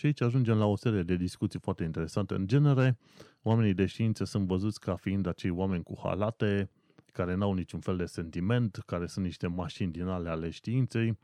Și 0.00 0.06
aici 0.06 0.20
ajungem 0.20 0.58
la 0.58 0.64
o 0.64 0.76
serie 0.76 1.02
de 1.02 1.16
discuții 1.16 1.58
foarte 1.58 1.84
interesante. 1.84 2.34
În 2.34 2.46
genere, 2.46 2.98
oamenii 3.42 3.74
de 3.74 3.86
știință 3.86 4.24
sunt 4.24 4.46
văzuți 4.46 4.80
ca 4.80 4.96
fiind 4.96 5.26
acei 5.26 5.50
oameni 5.50 5.82
cu 5.82 5.98
halate, 6.02 6.70
care 7.12 7.34
n-au 7.34 7.52
niciun 7.52 7.80
fel 7.80 7.96
de 7.96 8.04
sentiment, 8.04 8.82
care 8.86 9.06
sunt 9.06 9.24
niște 9.24 9.46
mașini 9.46 9.92
din 9.92 10.06
ale 10.06 10.28
ale 10.28 10.50
științei, 10.50 11.18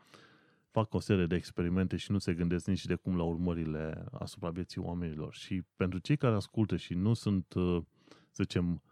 fac 0.71 0.95
o 0.95 1.01
serie 1.01 1.27
de 1.27 1.35
experimente 1.35 1.97
și 1.97 2.11
nu 2.11 2.19
se 2.19 2.35
gândesc 2.35 2.67
nici 2.67 2.87
de 2.87 2.95
cum 2.95 3.17
la 3.17 3.23
urmările 3.23 4.05
asupra 4.13 4.51
vieții 4.51 4.81
oamenilor. 4.81 5.35
Și 5.35 5.63
pentru 5.77 5.99
cei 5.99 6.17
care 6.17 6.35
ascultă 6.35 6.77
și 6.77 6.95
nu 6.95 7.15
sunt, 7.15 7.55
uh, 7.55 7.83
să 8.31 8.43
zicem, 8.43 8.83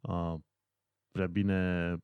uh, 0.00 0.34
prea 1.10 1.26
bine 1.26 1.96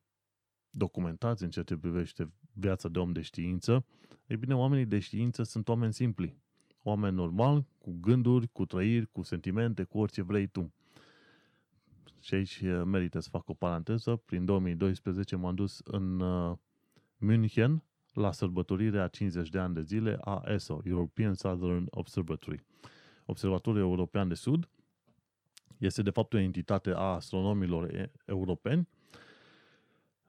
documentați 0.69 1.43
în 1.43 1.49
ceea 1.49 1.65
ce 1.65 1.77
privește 1.77 2.31
viața 2.51 2.89
de 2.89 2.99
om 2.99 3.11
de 3.11 3.21
știință, 3.21 3.85
e 4.25 4.35
bine, 4.35 4.55
oamenii 4.55 4.85
de 4.85 4.99
știință 4.99 5.43
sunt 5.43 5.67
oameni 5.67 5.93
simpli 5.93 6.42
oameni 6.83 7.15
normal, 7.15 7.65
cu 7.77 7.97
gânduri, 8.01 8.47
cu 8.47 8.65
trăiri, 8.65 9.11
cu 9.11 9.21
sentimente, 9.21 9.83
cu 9.83 9.97
orice 9.97 10.21
vrei 10.21 10.47
tu. 10.47 10.73
Și 12.19 12.33
aici 12.33 12.59
eh, 12.63 12.81
merită 12.85 13.19
să 13.19 13.29
fac 13.29 13.49
o 13.49 13.53
paranteză. 13.53 14.15
Prin 14.15 14.45
2012 14.45 15.35
m-am 15.35 15.55
dus 15.55 15.81
în 15.83 16.19
uh, 16.19 16.57
München 17.17 17.83
la 18.13 18.31
sărbătorirea 18.31 19.07
50 19.07 19.49
de 19.49 19.59
ani 19.59 19.73
de 19.73 19.81
zile 19.81 20.17
a 20.21 20.43
ESO, 20.47 20.81
European 20.83 21.33
Southern 21.33 21.85
Observatory. 21.89 22.65
Observatorul 23.25 23.79
European 23.79 24.27
de 24.27 24.33
Sud 24.33 24.69
este 25.77 26.01
de 26.01 26.09
fapt 26.09 26.33
o 26.33 26.37
entitate 26.37 26.89
a 26.89 27.13
astronomilor 27.13 28.09
europeni 28.25 28.87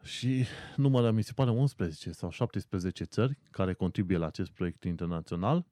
și 0.05 0.45
numără, 0.77 1.11
mi 1.11 1.23
se 1.23 1.33
pare, 1.33 1.51
11 1.51 2.13
sau 2.13 2.31
17 2.31 3.05
țări 3.05 3.39
care 3.51 3.73
contribuie 3.73 4.19
la 4.19 4.27
acest 4.27 4.51
proiect 4.51 4.85
internațional 4.85 5.67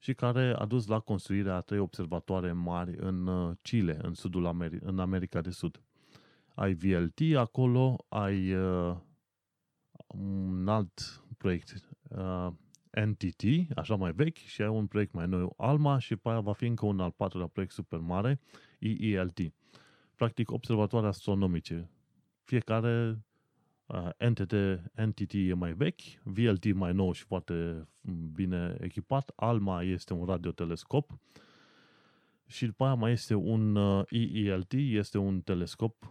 și 0.00 0.14
care 0.14 0.54
a 0.58 0.64
dus 0.64 0.86
la 0.86 1.00
construirea 1.00 1.54
a 1.54 1.60
trei 1.60 1.78
observatoare 1.78 2.52
mari 2.52 2.96
în 2.96 3.26
uh, 3.26 3.56
Chile, 3.62 3.98
în 4.02 4.14
sudul 4.14 4.46
Ameri- 4.46 4.80
în 4.80 4.98
America 4.98 5.40
de 5.40 5.50
Sud. 5.50 5.82
Ai 6.54 6.74
VLT 6.74 7.36
acolo, 7.36 8.04
ai 8.08 8.54
uh, 8.54 8.96
un 10.06 10.68
alt 10.68 11.24
proiect 11.36 11.74
uh, 12.08 12.48
NTT, 13.04 13.42
așa 13.76 13.94
mai 13.94 14.12
vechi, 14.12 14.36
și 14.36 14.62
ai 14.62 14.68
un 14.68 14.86
proiect 14.86 15.12
mai 15.12 15.26
nou, 15.26 15.54
ALMA, 15.56 15.98
și 15.98 16.16
pe 16.16 16.28
aia 16.28 16.40
va 16.40 16.52
fi 16.52 16.66
încă 16.66 16.86
un 16.86 17.00
al 17.00 17.10
patrulea 17.10 17.46
proiect 17.46 17.72
super 17.72 17.98
mare, 17.98 18.40
EELT. 18.78 19.38
Practic, 20.14 20.50
observatoare 20.50 21.06
astronomice. 21.06 21.90
Fiecare 22.44 23.24
Uh, 23.94 24.28
NTT, 24.28 24.52
NTT 24.94 25.32
e 25.32 25.54
mai 25.54 25.72
vechi, 25.72 26.00
VLT 26.22 26.72
mai 26.72 26.92
nou 26.92 27.12
și 27.12 27.24
foarte 27.24 27.88
bine 28.32 28.76
echipat, 28.80 29.32
ALMA 29.36 29.82
este 29.82 30.12
un 30.12 30.24
radiotelescop 30.24 31.18
și 32.46 32.66
după 32.66 32.84
aia 32.84 32.94
mai 32.94 33.12
este 33.12 33.34
un 33.34 33.76
EELT, 34.08 34.72
este 34.72 35.18
un 35.18 35.40
telescop 35.40 36.10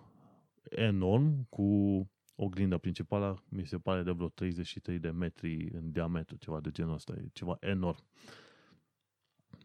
enorm 0.69 1.47
cu 1.49 1.65
oglinda 2.35 2.77
principală, 2.77 3.43
mi 3.49 3.65
se 3.65 3.77
pare 3.77 4.03
de 4.03 4.11
vreo 4.11 4.29
33 4.29 4.99
de 4.99 5.09
metri 5.09 5.69
în 5.73 5.91
diametru, 5.91 6.35
ceva 6.35 6.59
de 6.59 6.71
genul 6.71 6.93
ăsta, 6.93 7.13
e 7.17 7.29
ceva 7.33 7.57
enorm. 7.59 8.03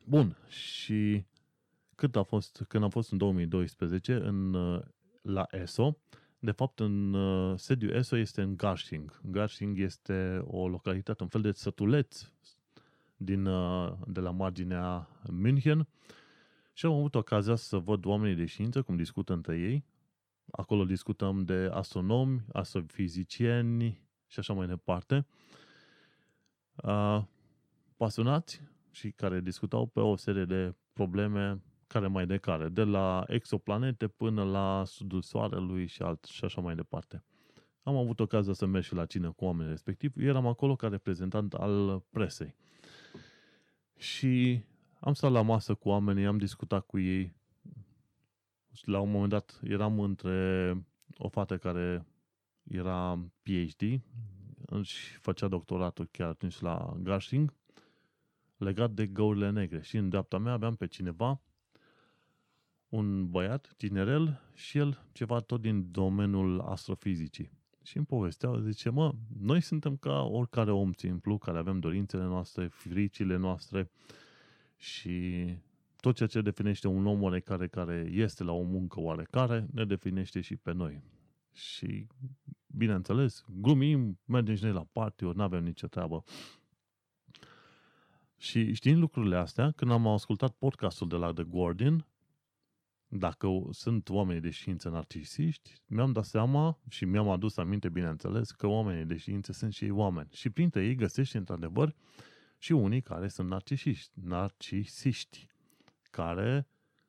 Bun, 0.04 0.36
și 0.48 1.24
cât 1.94 2.16
a 2.16 2.22
fost, 2.22 2.64
când 2.68 2.84
am 2.84 2.90
fost 2.90 3.12
în 3.12 3.18
2012 3.18 4.14
în, 4.14 4.54
uh, 4.54 4.82
la 5.22 5.46
ESO, 5.50 5.98
de 6.44 6.50
fapt, 6.50 6.80
în 6.80 7.14
uh, 7.14 7.58
sediu 7.58 7.88
ESO 7.88 8.16
este 8.16 8.42
în 8.42 8.56
Garching. 8.56 9.20
Garching 9.22 9.78
este 9.78 10.42
o 10.46 10.68
localitate, 10.68 11.22
un 11.22 11.28
fel 11.28 11.40
de 11.40 11.52
sătuleț 11.52 12.30
din, 13.16 13.46
uh, 13.46 13.92
de 14.06 14.20
la 14.20 14.30
marginea 14.30 15.08
München 15.30 15.88
și 16.72 16.86
am 16.86 16.92
avut 16.92 17.14
ocazia 17.14 17.54
să 17.54 17.78
văd 17.78 18.04
oamenii 18.04 18.36
de 18.36 18.44
știință 18.44 18.82
cum 18.82 18.96
discută 18.96 19.32
între 19.32 19.58
ei. 19.58 19.84
Acolo 20.50 20.84
discutăm 20.84 21.44
de 21.44 21.70
astronomi, 21.72 22.44
astrofizicieni 22.52 24.00
și 24.26 24.38
așa 24.38 24.52
mai 24.52 24.66
departe. 24.66 25.26
Uh, 26.74 27.22
pasionați 27.96 28.62
și 28.90 29.10
care 29.10 29.40
discutau 29.40 29.86
pe 29.86 30.00
o 30.00 30.16
serie 30.16 30.44
de 30.44 30.74
probleme 30.92 31.62
care 31.94 32.06
mai 32.06 32.26
de 32.26 32.36
care, 32.36 32.68
de 32.68 32.82
la 32.82 33.24
exoplanete 33.26 34.08
până 34.08 34.44
la 34.44 34.82
sudul 34.86 35.22
soarelui 35.22 35.86
și, 35.86 36.02
alt, 36.02 36.24
și 36.24 36.44
așa 36.44 36.60
mai 36.60 36.74
departe. 36.74 37.24
Am 37.82 37.96
avut 37.96 38.20
ocazia 38.20 38.52
să 38.52 38.66
merg 38.66 38.84
și 38.84 38.94
la 38.94 39.06
cină 39.06 39.32
cu 39.32 39.44
oamenii 39.44 39.70
respectiv. 39.70 40.12
Eram 40.16 40.46
acolo 40.46 40.76
ca 40.76 40.88
reprezentant 40.88 41.54
al 41.54 42.02
presei. 42.10 42.54
Și 43.96 44.64
am 45.00 45.12
stat 45.12 45.30
la 45.30 45.42
masă 45.42 45.74
cu 45.74 45.88
oamenii, 45.88 46.26
am 46.26 46.38
discutat 46.38 46.86
cu 46.86 46.98
ei. 46.98 47.34
Și 48.72 48.88
la 48.88 49.00
un 49.00 49.10
moment 49.10 49.30
dat 49.30 49.60
eram 49.62 50.00
între 50.00 50.76
o 51.18 51.28
fată 51.28 51.58
care 51.58 52.06
era 52.62 53.18
PhD 53.42 54.00
și 54.82 55.16
făcea 55.16 55.48
doctoratul 55.48 56.08
chiar 56.10 56.28
atunci 56.28 56.60
la 56.60 56.96
Garching 57.02 57.54
legat 58.56 58.90
de 58.90 59.06
găurile 59.06 59.50
negre. 59.50 59.82
Și 59.82 59.96
în 59.96 60.08
dreapta 60.08 60.38
mea 60.38 60.52
aveam 60.52 60.74
pe 60.74 60.86
cineva 60.86 61.40
un 62.94 63.30
băiat 63.30 63.74
tinerel 63.76 64.40
și 64.54 64.78
el 64.78 65.06
ceva 65.12 65.40
tot 65.40 65.60
din 65.60 65.90
domeniul 65.90 66.60
astrofizicii. 66.60 67.50
Și 67.82 67.96
îmi 67.96 68.06
povesteau, 68.06 68.58
zice, 68.58 68.90
mă, 68.90 69.14
noi 69.40 69.60
suntem 69.60 69.96
ca 69.96 70.22
oricare 70.22 70.70
om 70.70 70.92
simplu, 70.92 71.38
care 71.38 71.58
avem 71.58 71.78
dorințele 71.78 72.22
noastre, 72.22 72.66
fricile 72.66 73.36
noastre 73.36 73.90
și 74.76 75.46
tot 76.00 76.14
ceea 76.16 76.28
ce 76.28 76.40
definește 76.40 76.88
un 76.88 77.06
om 77.06 77.22
oarecare 77.22 77.68
care 77.68 78.08
este 78.12 78.44
la 78.44 78.52
o 78.52 78.62
muncă 78.62 79.00
oarecare, 79.00 79.66
ne 79.72 79.84
definește 79.84 80.40
și 80.40 80.56
pe 80.56 80.72
noi. 80.72 81.02
Și, 81.52 82.06
bineînțeles, 82.66 83.44
glumim, 83.60 84.18
mergem 84.24 84.54
și 84.54 84.62
noi 84.62 84.72
la 84.72 84.86
party, 84.92 85.24
ori 85.24 85.36
nu 85.36 85.42
avem 85.42 85.64
nicio 85.64 85.86
treabă. 85.86 86.24
Și 88.36 88.72
știind 88.72 88.98
lucrurile 88.98 89.36
astea, 89.36 89.70
când 89.70 89.90
am 89.90 90.06
ascultat 90.06 90.52
podcastul 90.52 91.08
de 91.08 91.16
la 91.16 91.32
The 91.32 91.44
Guardian, 91.44 92.06
dacă 93.18 93.48
sunt 93.70 94.08
oameni 94.08 94.40
de 94.40 94.50
știință 94.50 94.88
narcisiști, 94.88 95.74
mi-am 95.86 96.12
dat 96.12 96.24
seama 96.24 96.78
și 96.88 97.04
mi-am 97.04 97.28
adus 97.28 97.56
aminte, 97.56 97.88
bineînțeles, 97.88 98.50
că 98.50 98.66
oamenii 98.66 99.04
de 99.04 99.16
știință 99.16 99.52
sunt 99.52 99.72
și 99.72 99.84
ei 99.84 99.90
oameni. 99.90 100.28
Și 100.32 100.50
printre 100.50 100.84
ei 100.84 100.94
găsești, 100.94 101.36
într-adevăr, 101.36 101.94
și 102.58 102.72
unii 102.72 103.00
care 103.00 103.28
sunt 103.28 103.48
narcisiști, 103.48 104.12
narcisiști, 104.14 105.48
care 106.10 106.66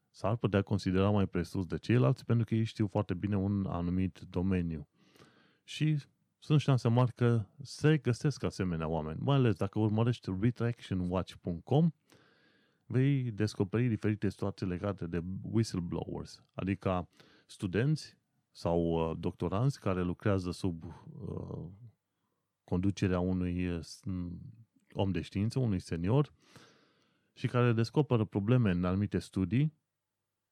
s-ar 0.09 0.35
putea 0.35 0.61
considera 0.61 1.09
mai 1.09 1.27
presus 1.27 1.65
de 1.65 1.77
ceilalți 1.77 2.25
pentru 2.25 2.45
că 2.45 2.55
ei 2.55 2.63
știu 2.63 2.87
foarte 2.87 3.13
bine 3.13 3.37
un 3.37 3.65
anumit 3.65 4.19
domeniu. 4.29 4.87
Și 5.63 5.97
sunt 6.39 6.59
șanse 6.59 6.87
mari 6.87 7.13
că 7.13 7.45
se 7.61 7.97
găsesc 7.97 8.43
asemenea 8.43 8.87
oameni. 8.87 9.19
Mai 9.21 9.35
ales 9.35 9.55
dacă 9.55 9.79
urmărești 9.79 10.29
retractionwatch.com, 10.39 11.91
vei 12.85 13.31
descoperi 13.31 13.87
diferite 13.87 14.29
situații 14.29 14.67
legate 14.67 15.07
de 15.07 15.23
whistleblowers, 15.41 16.43
adică 16.53 17.09
studenți 17.45 18.17
sau 18.51 19.09
uh, 19.09 19.17
doctoranți 19.19 19.79
care 19.79 20.01
lucrează 20.01 20.51
sub 20.51 20.83
uh, 20.83 21.65
conducerea 22.63 23.19
unui 23.19 23.67
uh, 23.67 23.79
om 24.93 25.11
de 25.11 25.21
știință, 25.21 25.59
unui 25.59 25.79
senior, 25.79 26.33
și 27.33 27.47
care 27.47 27.73
descoperă 27.73 28.25
probleme 28.25 28.71
în 28.71 28.85
anumite 28.85 29.19
studii, 29.19 29.73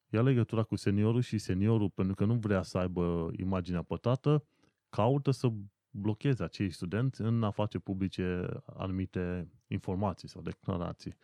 ia 0.10 0.22
legătura 0.22 0.64
cu 0.64 0.76
seniorul 0.76 1.22
și 1.22 1.38
seniorul, 1.38 1.90
pentru 1.90 2.16
că 2.16 2.26
nu 2.26 2.34
vrea 2.34 2.62
să 2.62 2.78
aibă 2.78 3.32
imaginea 3.38 3.82
pătată, 3.82 4.46
caută 4.90 5.32
să 5.32 5.52
blocheze 5.90 6.44
acei 6.44 6.70
studenți 6.70 7.22
în 7.22 7.44
a 7.44 7.52
face 7.52 7.80
publice 7.80 8.46
anumite 8.66 9.52
informații 9.68 10.28
sau 10.28 10.42
declarații. 10.42 11.16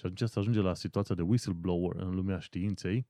Și 0.00 0.06
atunci 0.06 0.28
se 0.28 0.38
ajunge 0.38 0.60
la 0.60 0.74
situația 0.74 1.14
de 1.14 1.22
whistleblower 1.22 1.96
în 1.96 2.14
lumea 2.14 2.38
științei, 2.38 3.06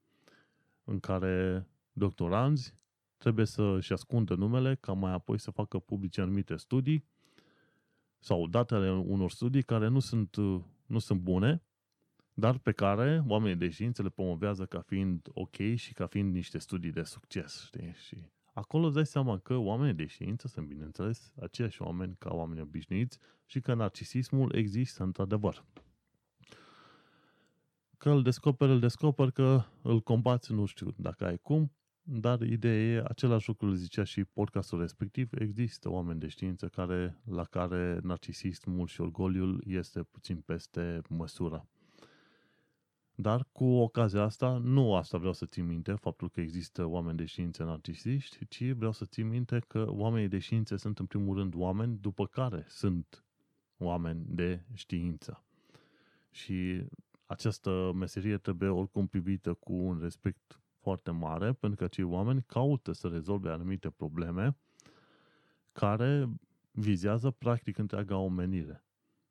în 0.85 1.01
care 1.01 1.67
doctoranzi 1.93 2.75
trebuie 3.17 3.47
să-și 3.47 3.93
ascundă 3.93 4.35
numele 4.35 4.75
ca 4.75 4.93
mai 4.93 5.13
apoi 5.13 5.39
să 5.39 5.51
facă 5.51 5.79
publice 5.79 6.21
anumite 6.21 6.57
studii 6.57 7.05
sau 8.19 8.47
datele 8.47 8.93
unor 8.93 9.31
studii 9.31 9.63
care 9.63 9.89
nu 9.89 9.99
sunt, 9.99 10.37
nu 10.87 10.99
sunt 10.99 11.21
bune, 11.21 11.63
dar 12.35 12.59
pe 12.59 12.73
care 12.73 13.25
oamenii 13.27 13.57
de 13.57 13.69
știință 13.69 14.03
le 14.03 14.09
promovează 14.09 14.67
ca 14.67 14.81
fiind 14.81 15.29
ok 15.33 15.57
și 15.75 15.93
ca 15.93 16.07
fiind 16.07 16.35
niște 16.35 16.59
studii 16.59 16.93
de 16.93 17.03
succes, 17.03 17.65
știi? 17.67 17.95
Și 18.07 18.17
acolo 18.53 18.85
îți 18.85 18.95
dai 18.95 19.07
seama 19.07 19.39
că 19.39 19.57
oamenii 19.57 19.95
de 19.95 20.07
știință 20.07 20.49
sunt, 20.49 20.67
bineînțeles, 20.67 21.33
aceiași 21.41 21.83
oameni 21.83 22.17
ca 22.19 22.35
oameni 22.35 22.61
obișnuiți 22.61 23.19
și 23.47 23.61
că 23.61 23.75
narcisismul 23.75 24.55
există 24.55 25.03
într-adevăr. 25.03 25.65
Că 28.01 28.11
îl 28.11 28.23
descoperi, 28.23 28.71
îl 28.71 28.79
descoperi, 28.79 29.33
că 29.33 29.63
îl 29.83 30.01
combați, 30.01 30.53
nu 30.53 30.65
știu 30.65 30.95
dacă 30.97 31.27
ai 31.27 31.39
cum, 31.39 31.73
dar 32.03 32.41
ideea 32.41 32.75
e, 32.75 33.03
același 33.09 33.49
lucru 33.49 33.67
îl 33.67 33.75
zicea 33.75 34.05
și 34.05 34.25
podcastul 34.25 34.81
respectiv, 34.81 35.31
există 35.33 35.91
oameni 35.91 36.21
de 36.21 36.29
știință 36.29 36.69
care, 36.69 37.21
la 37.25 37.45
care 37.45 37.99
narcisismul 38.03 38.87
și 38.87 39.01
orgoliul 39.01 39.63
este 39.67 40.03
puțin 40.03 40.41
peste 40.41 41.01
măsură. 41.09 41.69
Dar 43.15 43.47
cu 43.53 43.65
ocazia 43.65 44.23
asta, 44.23 44.61
nu 44.65 44.95
asta 44.95 45.19
vreau 45.19 45.33
să 45.33 45.47
țin 45.47 45.67
minte, 45.67 45.93
faptul 45.93 46.31
că 46.31 46.41
există 46.41 46.85
oameni 46.85 47.17
de 47.17 47.25
știință 47.25 47.65
narcisiști, 47.65 48.47
ci 48.49 48.71
vreau 48.71 48.93
să 48.93 49.05
țin 49.05 49.29
minte 49.29 49.59
că 49.67 49.85
oamenii 49.89 50.29
de 50.29 50.39
știință 50.39 50.77
sunt 50.77 50.99
în 50.99 51.07
primul 51.07 51.37
rând 51.37 51.55
oameni, 51.57 51.99
după 52.01 52.27
care 52.27 52.65
sunt 52.69 53.25
oameni 53.79 54.25
de 54.29 54.65
știință. 54.75 55.45
Și 56.31 56.85
această 57.31 57.93
meserie 57.95 58.39
trebuie 58.39 58.69
oricum 58.69 59.07
privită 59.07 59.55
cu 59.55 59.73
un 59.73 59.99
respect 60.01 60.61
foarte 60.79 61.11
mare, 61.11 61.53
pentru 61.53 61.79
că 61.79 61.85
acei 61.85 62.05
oameni 62.05 62.43
caută 62.47 62.93
să 62.93 63.09
rezolve 63.09 63.51
anumite 63.51 63.91
probleme 63.91 64.57
care 65.73 66.29
vizează 66.71 67.31
practic 67.31 67.79
întreaga 67.79 68.17
omenire 68.17 68.85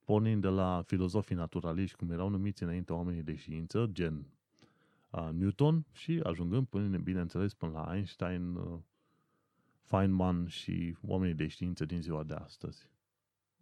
pornind 0.10 0.42
de 0.42 0.48
la 0.48 0.84
filozofii 0.86 1.36
naturaliști, 1.36 1.98
cum 1.98 2.12
erau 2.12 2.30
numiți 2.30 2.64
înainte 2.64 2.94
oamenii 2.94 3.24
de 3.24 3.36
știință, 3.36 3.90
gen 3.92 4.26
uh, 5.10 5.30
Newton, 5.32 5.86
și 5.92 6.20
ajungând 6.24 6.68
până, 6.68 6.98
bineînțeles, 6.98 7.54
până 7.54 7.72
la 7.72 7.96
Einstein, 7.96 8.56
uh, 8.56 8.80
Feynman 9.82 10.48
și 10.48 10.98
oamenii 11.02 11.36
de 11.36 11.48
știință 11.48 11.86
din 11.86 12.02
ziua 12.02 12.24
de 12.24 12.34
astăzi. 12.34 12.90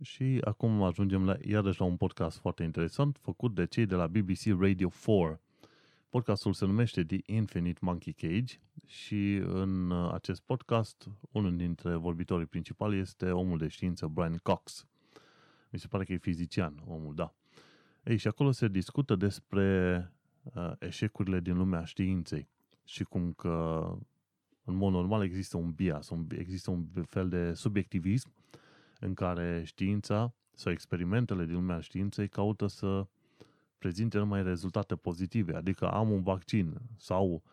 Și 0.02 0.42
acum 0.44 0.84
ajungem 0.84 1.26
la, 1.26 1.38
iarăși 1.42 1.80
la 1.80 1.86
un 1.86 1.98
podcast 1.98 2.38
foarte 2.38 2.64
interesant, 2.64 3.18
făcut 3.22 3.56
de 3.56 3.66
cei 3.66 3.86
de 3.86 3.96
la 3.96 4.08
BBC 4.08 4.60
Radio 4.60 4.90
4. 5.06 5.40
Podcastul 6.10 6.54
se 6.54 6.66
numește 6.66 7.04
The 7.04 7.18
Infinite 7.26 7.80
Monkey 7.82 8.14
Cage 8.14 8.56
și 8.86 9.36
în 9.36 9.92
acest 10.14 10.42
podcast 10.42 11.10
unul 11.32 11.58
dintre 11.58 11.96
vorbitorii 11.96 12.46
principali 12.46 13.00
este 13.00 13.32
omul 13.32 13.58
de 13.58 13.68
știință 13.68 14.08
Brian 14.08 14.38
Cox. 14.44 14.86
Mi 15.70 15.80
se 15.80 15.88
pare 15.88 16.04
că 16.04 16.14
e 16.14 16.18
fizician, 16.18 16.84
omul, 16.86 17.16
da. 17.16 17.34
Ei, 18.04 18.18
și 18.18 18.28
acolo 18.28 18.52
se 18.52 18.68
discută 18.68 19.16
despre 19.16 20.12
uh, 20.44 20.72
eșecurile 20.80 21.40
din 21.40 21.58
lumea 21.58 21.84
științei 21.84 22.48
și 22.84 23.04
cum 23.04 23.34
că 23.34 23.98
în 24.64 24.76
mod 24.76 24.92
normal 24.92 25.24
există 25.24 25.58
un 25.58 25.72
bias, 25.72 26.10
un, 26.10 26.28
există 26.30 26.72
un 26.72 26.86
fel 27.06 27.30
de 27.30 27.54
subiectivism 27.54 28.32
în 29.00 29.14
care 29.14 29.64
știința 29.66 30.34
sau 30.54 30.72
experimentele 30.72 31.46
din 31.46 31.54
lumea 31.54 31.80
științei 31.80 32.28
caută 32.28 32.68
să 32.68 33.08
prezinte 33.78 34.18
numai 34.18 34.44
rezultate 34.44 34.96
pozitive, 34.96 35.56
adică 35.56 35.92
am 35.92 36.12
un 36.12 36.24
vaccin 36.24 36.78
sau 36.96 37.44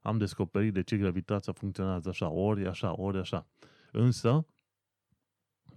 am 0.00 0.18
descoperit 0.18 0.72
de 0.72 0.82
ce 0.82 0.96
gravitația 0.96 1.52
funcționează 1.52 2.08
așa, 2.08 2.28
ori 2.28 2.66
așa, 2.66 3.00
ori 3.00 3.18
așa. 3.18 3.46
Însă, 3.92 4.46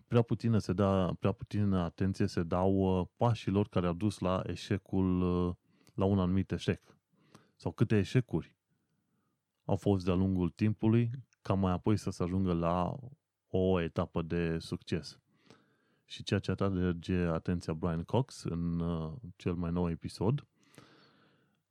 prea 0.08 0.22
puțină, 0.22 0.58
se 0.58 0.74
da, 0.74 1.14
prea 1.20 1.32
puțină 1.32 1.80
atenție 1.80 2.28
se 2.28 2.44
dau 2.44 3.00
uh, 3.00 3.08
pașilor 3.18 3.68
care 3.68 3.88
au 3.88 3.94
dus 3.94 4.20
la 4.20 4.42
eșecul, 4.46 5.22
uh, 5.22 5.56
la 5.94 6.06
un 6.06 6.20
anumit 6.20 6.52
eșec. 6.52 6.82
Sau 7.56 7.72
câte 7.72 7.98
eșecuri 7.98 8.56
au 9.66 9.76
fost 9.76 10.06
de-a 10.06 10.14
lungul 10.14 10.50
timpului, 10.50 11.12
ca 11.42 11.54
mai 11.54 11.72
apoi 11.72 11.98
să 11.98 12.10
se 12.10 12.24
ajungă 12.24 12.54
la 12.54 12.96
o 13.52 13.80
etapă 13.80 14.22
de 14.22 14.58
succes. 14.60 15.20
Și 16.06 16.24
ceea 16.24 16.40
ce 16.40 16.52
atrage 16.52 17.16
atenția 17.16 17.74
Brian 17.74 18.04
Cox 18.04 18.44
în 18.44 18.80
uh, 18.80 19.14
cel 19.36 19.54
mai 19.54 19.72
nou 19.72 19.90
episod, 19.90 20.48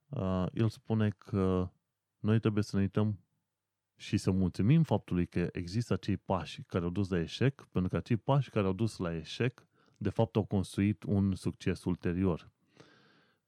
uh, 0.09 0.47
el 0.53 0.69
spune 0.69 1.09
că 1.09 1.71
noi 2.19 2.41
trebuie 2.41 2.63
să 2.63 2.77
ne 2.77 2.83
uităm 2.83 3.19
și 3.97 4.17
să 4.17 4.31
mulțumim 4.31 4.83
faptului 4.83 5.27
că 5.27 5.49
există 5.53 5.93
acei 5.93 6.17
pași 6.17 6.63
care 6.63 6.85
au 6.85 6.91
dus 6.91 7.09
la 7.09 7.21
eșec, 7.21 7.69
pentru 7.73 7.91
că 7.91 7.97
acei 7.97 8.17
pași 8.17 8.51
care 8.51 8.67
au 8.67 8.73
dus 8.73 8.97
la 8.97 9.15
eșec, 9.17 9.67
de 9.97 10.09
fapt 10.09 10.37
au 10.37 10.45
construit 10.45 11.03
un 11.03 11.35
succes 11.35 11.85
ulterior. 11.85 12.51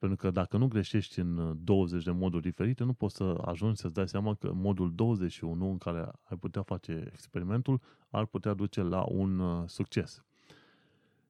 Pentru 0.02 0.20
că 0.20 0.30
dacă 0.30 0.56
nu 0.56 0.68
greșești 0.68 1.18
în 1.18 1.58
20 1.64 2.04
de 2.04 2.10
moduri 2.10 2.42
diferite, 2.42 2.84
nu 2.84 2.92
poți 2.92 3.16
să 3.16 3.38
ajungi 3.44 3.80
să-ți 3.80 3.94
dai 3.94 4.08
seama 4.08 4.34
că 4.34 4.52
modul 4.52 4.94
21 4.94 5.70
în 5.70 5.78
care 5.78 6.10
ai 6.22 6.36
putea 6.36 6.62
face 6.62 7.08
experimentul 7.12 7.80
ar 8.10 8.26
putea 8.26 8.54
duce 8.54 8.82
la 8.82 9.04
un 9.08 9.38
uh, 9.38 9.68
succes. 9.68 10.24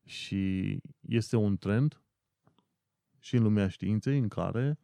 Și 0.05 0.77
este 1.01 1.37
un 1.37 1.57
trend 1.57 2.01
și 3.19 3.37
în 3.37 3.43
lumea 3.43 3.69
științei 3.69 4.19
în 4.19 4.29
care 4.29 4.79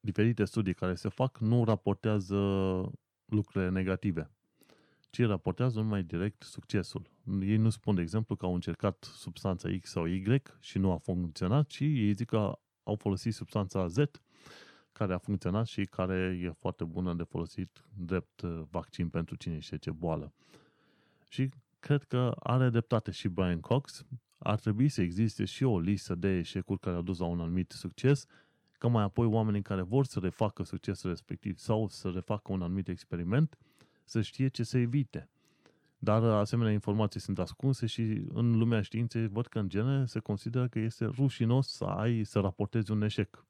diferite 0.00 0.44
studii 0.44 0.74
care 0.74 0.94
se 0.94 1.08
fac 1.08 1.38
nu 1.38 1.64
raportează 1.64 2.36
lucrurile 3.24 3.70
negative, 3.70 4.30
ci 5.10 5.22
raportează 5.22 5.80
numai 5.80 6.02
direct 6.02 6.42
succesul. 6.42 7.10
Ei 7.40 7.56
nu 7.56 7.70
spun, 7.70 7.94
de 7.94 8.00
exemplu, 8.00 8.36
că 8.36 8.44
au 8.44 8.54
încercat 8.54 9.04
substanța 9.16 9.68
X 9.80 9.90
sau 9.90 10.06
Y 10.06 10.42
și 10.60 10.78
nu 10.78 10.92
a 10.92 10.96
funcționat, 10.96 11.66
ci 11.66 11.80
ei 11.80 12.12
zic 12.12 12.28
că 12.28 12.58
au 12.82 12.96
folosit 12.96 13.34
substanța 13.34 13.86
Z 13.86 13.96
care 14.92 15.14
a 15.14 15.18
funcționat 15.18 15.66
și 15.66 15.84
care 15.84 16.38
e 16.42 16.50
foarte 16.50 16.84
bună 16.84 17.14
de 17.14 17.22
folosit 17.22 17.84
drept 17.94 18.40
uh, 18.40 18.62
vaccin 18.70 19.08
pentru 19.08 19.34
cine 19.36 19.58
știe 19.58 19.76
ce 19.76 19.90
boală. 19.90 20.32
Și 21.28 21.48
cred 21.78 22.02
că 22.02 22.34
are 22.38 22.70
dreptate 22.70 23.10
și 23.10 23.28
Brian 23.28 23.60
Cox. 23.60 24.04
Ar 24.38 24.58
trebui 24.58 24.88
să 24.88 25.02
existe 25.02 25.44
și 25.44 25.64
o 25.64 25.78
listă 25.78 26.14
de 26.14 26.38
eșecuri 26.38 26.80
care 26.80 26.96
au 26.96 27.02
dus 27.02 27.18
la 27.18 27.26
un 27.26 27.40
anumit 27.40 27.70
succes 27.70 28.26
ca 28.78 28.88
mai 28.88 29.02
apoi 29.02 29.26
oamenii 29.26 29.62
care 29.62 29.82
vor 29.82 30.04
să 30.06 30.18
refacă 30.18 30.62
succesul 30.62 31.10
respectiv 31.10 31.56
sau 31.56 31.88
să 31.88 32.08
refacă 32.08 32.52
un 32.52 32.62
anumit 32.62 32.88
experiment 32.88 33.58
să 34.10 34.20
știe 34.20 34.48
ce 34.48 34.62
să 34.62 34.78
evite. 34.78 35.28
Dar 35.98 36.22
asemenea 36.22 36.72
informații 36.72 37.20
sunt 37.20 37.38
ascunse 37.38 37.86
și 37.86 38.02
în 38.32 38.58
lumea 38.58 38.82
științei 38.82 39.28
văd 39.28 39.46
că 39.46 39.58
în 39.58 39.68
genere 39.68 40.04
se 40.04 40.18
consideră 40.18 40.68
că 40.68 40.78
este 40.78 41.04
rușinos 41.04 41.68
să 41.68 41.84
ai 41.84 42.24
să 42.24 42.40
raportezi 42.40 42.90
un 42.90 43.02
eșec. 43.02 43.44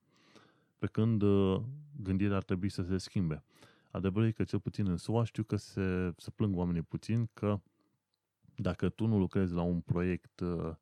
Pe 0.78 0.86
când 0.86 1.22
uh, 1.22 1.60
gândirea 2.02 2.36
ar 2.36 2.42
trebui 2.42 2.68
să 2.68 2.82
se 2.82 2.96
schimbe. 2.98 3.42
Adevărul 3.90 4.28
e 4.28 4.30
că 4.30 4.44
cel 4.44 4.60
puțin 4.60 4.86
în 4.86 4.96
SUA 4.96 5.24
știu 5.24 5.42
că 5.42 5.56
se, 5.56 6.12
se 6.16 6.30
plâng 6.30 6.56
oamenii 6.56 6.82
puțin 6.82 7.28
că 7.34 7.60
dacă 8.54 8.88
tu 8.88 9.06
nu 9.06 9.18
lucrezi 9.18 9.52
la 9.52 9.62
un 9.62 9.80
proiect 9.80 10.40
uh, 10.40 10.74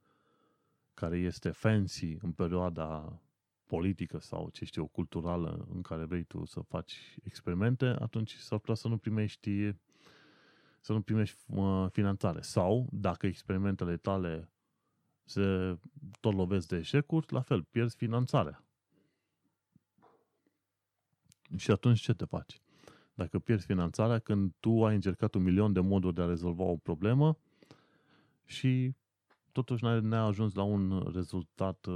care 0.95 1.19
este 1.19 1.51
fancy 1.51 2.17
în 2.21 2.33
perioada 2.33 3.21
politică 3.68 4.18
sau, 4.18 4.48
ce 4.52 4.64
știu, 4.64 4.87
culturală 4.87 5.66
în 5.74 5.83
care 5.83 6.04
vrei 6.04 6.24
tu 6.24 6.44
să 6.44 6.61
faci 6.61 7.16
experimente, 7.22 7.87
atunci 7.87 8.35
s-ar 8.35 8.59
putea 8.59 8.74
să 8.74 8.88
nu 8.88 8.96
primești 8.96 9.72
să 10.81 10.92
nu 10.92 11.00
primești 11.00 11.37
finanțare. 11.90 12.40
Sau, 12.40 12.88
dacă 12.92 13.26
experimentele 13.26 13.96
tale 13.96 14.50
se 15.24 15.78
tot 16.20 16.35
lovesc 16.35 16.68
de 16.68 16.76
eșecuri, 16.76 17.33
la 17.33 17.40
fel, 17.40 17.62
pierzi 17.62 17.96
finanțarea. 17.96 18.64
Și 21.57 21.70
atunci 21.70 22.00
ce 22.00 22.14
te 22.14 22.24
faci? 22.24 22.61
Dacă 23.14 23.38
pierzi 23.38 23.66
finanțarea 23.66 24.18
când 24.18 24.52
tu 24.61 24.85
ai 24.85 24.94
încercat 24.94 25.35
un 25.35 25.42
milion 25.42 25.72
de 25.72 25.81
moduri 25.81 26.14
de 26.14 26.22
a 26.22 26.26
rezolva 26.26 26.62
o 26.62 26.76
problemă 26.76 27.38
și 28.44 28.94
totuși 29.52 29.85
n-ai 29.85 30.26
ajuns 30.26 30.54
la 30.54 30.62
un 30.62 31.11
rezultat 31.12 31.87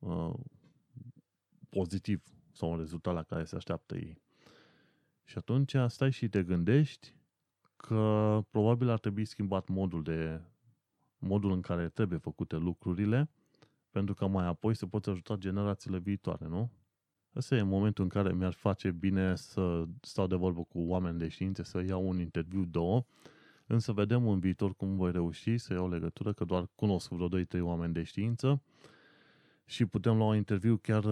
uh, 0.00 0.10
uh, 0.10 0.34
pozitiv 1.68 2.22
sau 2.52 2.70
un 2.70 2.78
rezultat 2.78 3.14
la 3.14 3.22
care 3.22 3.44
se 3.44 3.56
așteaptă 3.56 3.96
ei. 3.96 4.22
Și 5.24 5.38
atunci 5.38 5.76
stai 5.86 6.10
și 6.10 6.28
te 6.28 6.42
gândești 6.42 7.14
că 7.76 8.38
probabil 8.50 8.88
ar 8.88 8.98
trebui 8.98 9.24
schimbat 9.24 9.68
modul 9.68 10.02
de 10.02 10.40
modul 11.18 11.52
în 11.52 11.60
care 11.60 11.88
trebuie 11.88 12.18
făcute 12.18 12.56
lucrurile 12.56 13.30
pentru 13.90 14.14
că 14.14 14.26
mai 14.26 14.46
apoi 14.46 14.74
să 14.74 14.86
poți 14.86 15.08
ajuta 15.08 15.36
generațiile 15.36 15.98
viitoare, 15.98 16.46
nu? 16.48 16.70
Ăsta 17.36 17.56
e 17.56 17.62
momentul 17.62 18.04
în 18.04 18.10
care 18.10 18.32
mi-ar 18.32 18.52
face 18.52 18.90
bine 18.90 19.36
să 19.36 19.84
stau 20.00 20.26
de 20.26 20.34
vorbă 20.34 20.62
cu 20.62 20.78
oameni 20.80 21.18
de 21.18 21.28
științe, 21.28 21.62
să 21.62 21.84
iau 21.88 22.08
un 22.08 22.18
interviu, 22.18 22.64
două, 22.64 23.04
însă 23.66 23.92
vedem 23.92 24.28
în 24.28 24.38
viitor 24.38 24.74
cum 24.74 24.96
voi 24.96 25.12
reuși 25.12 25.58
să 25.58 25.72
iau 25.72 25.88
legătură, 25.88 26.32
că 26.32 26.44
doar 26.44 26.68
cunosc 26.74 27.10
vreo 27.10 27.28
2-3 27.44 27.60
oameni 27.60 27.92
de 27.92 28.02
știință 28.02 28.62
și 29.70 29.86
putem 29.86 30.16
lua 30.16 30.26
un 30.26 30.36
interviu 30.36 30.76
chiar, 30.76 31.04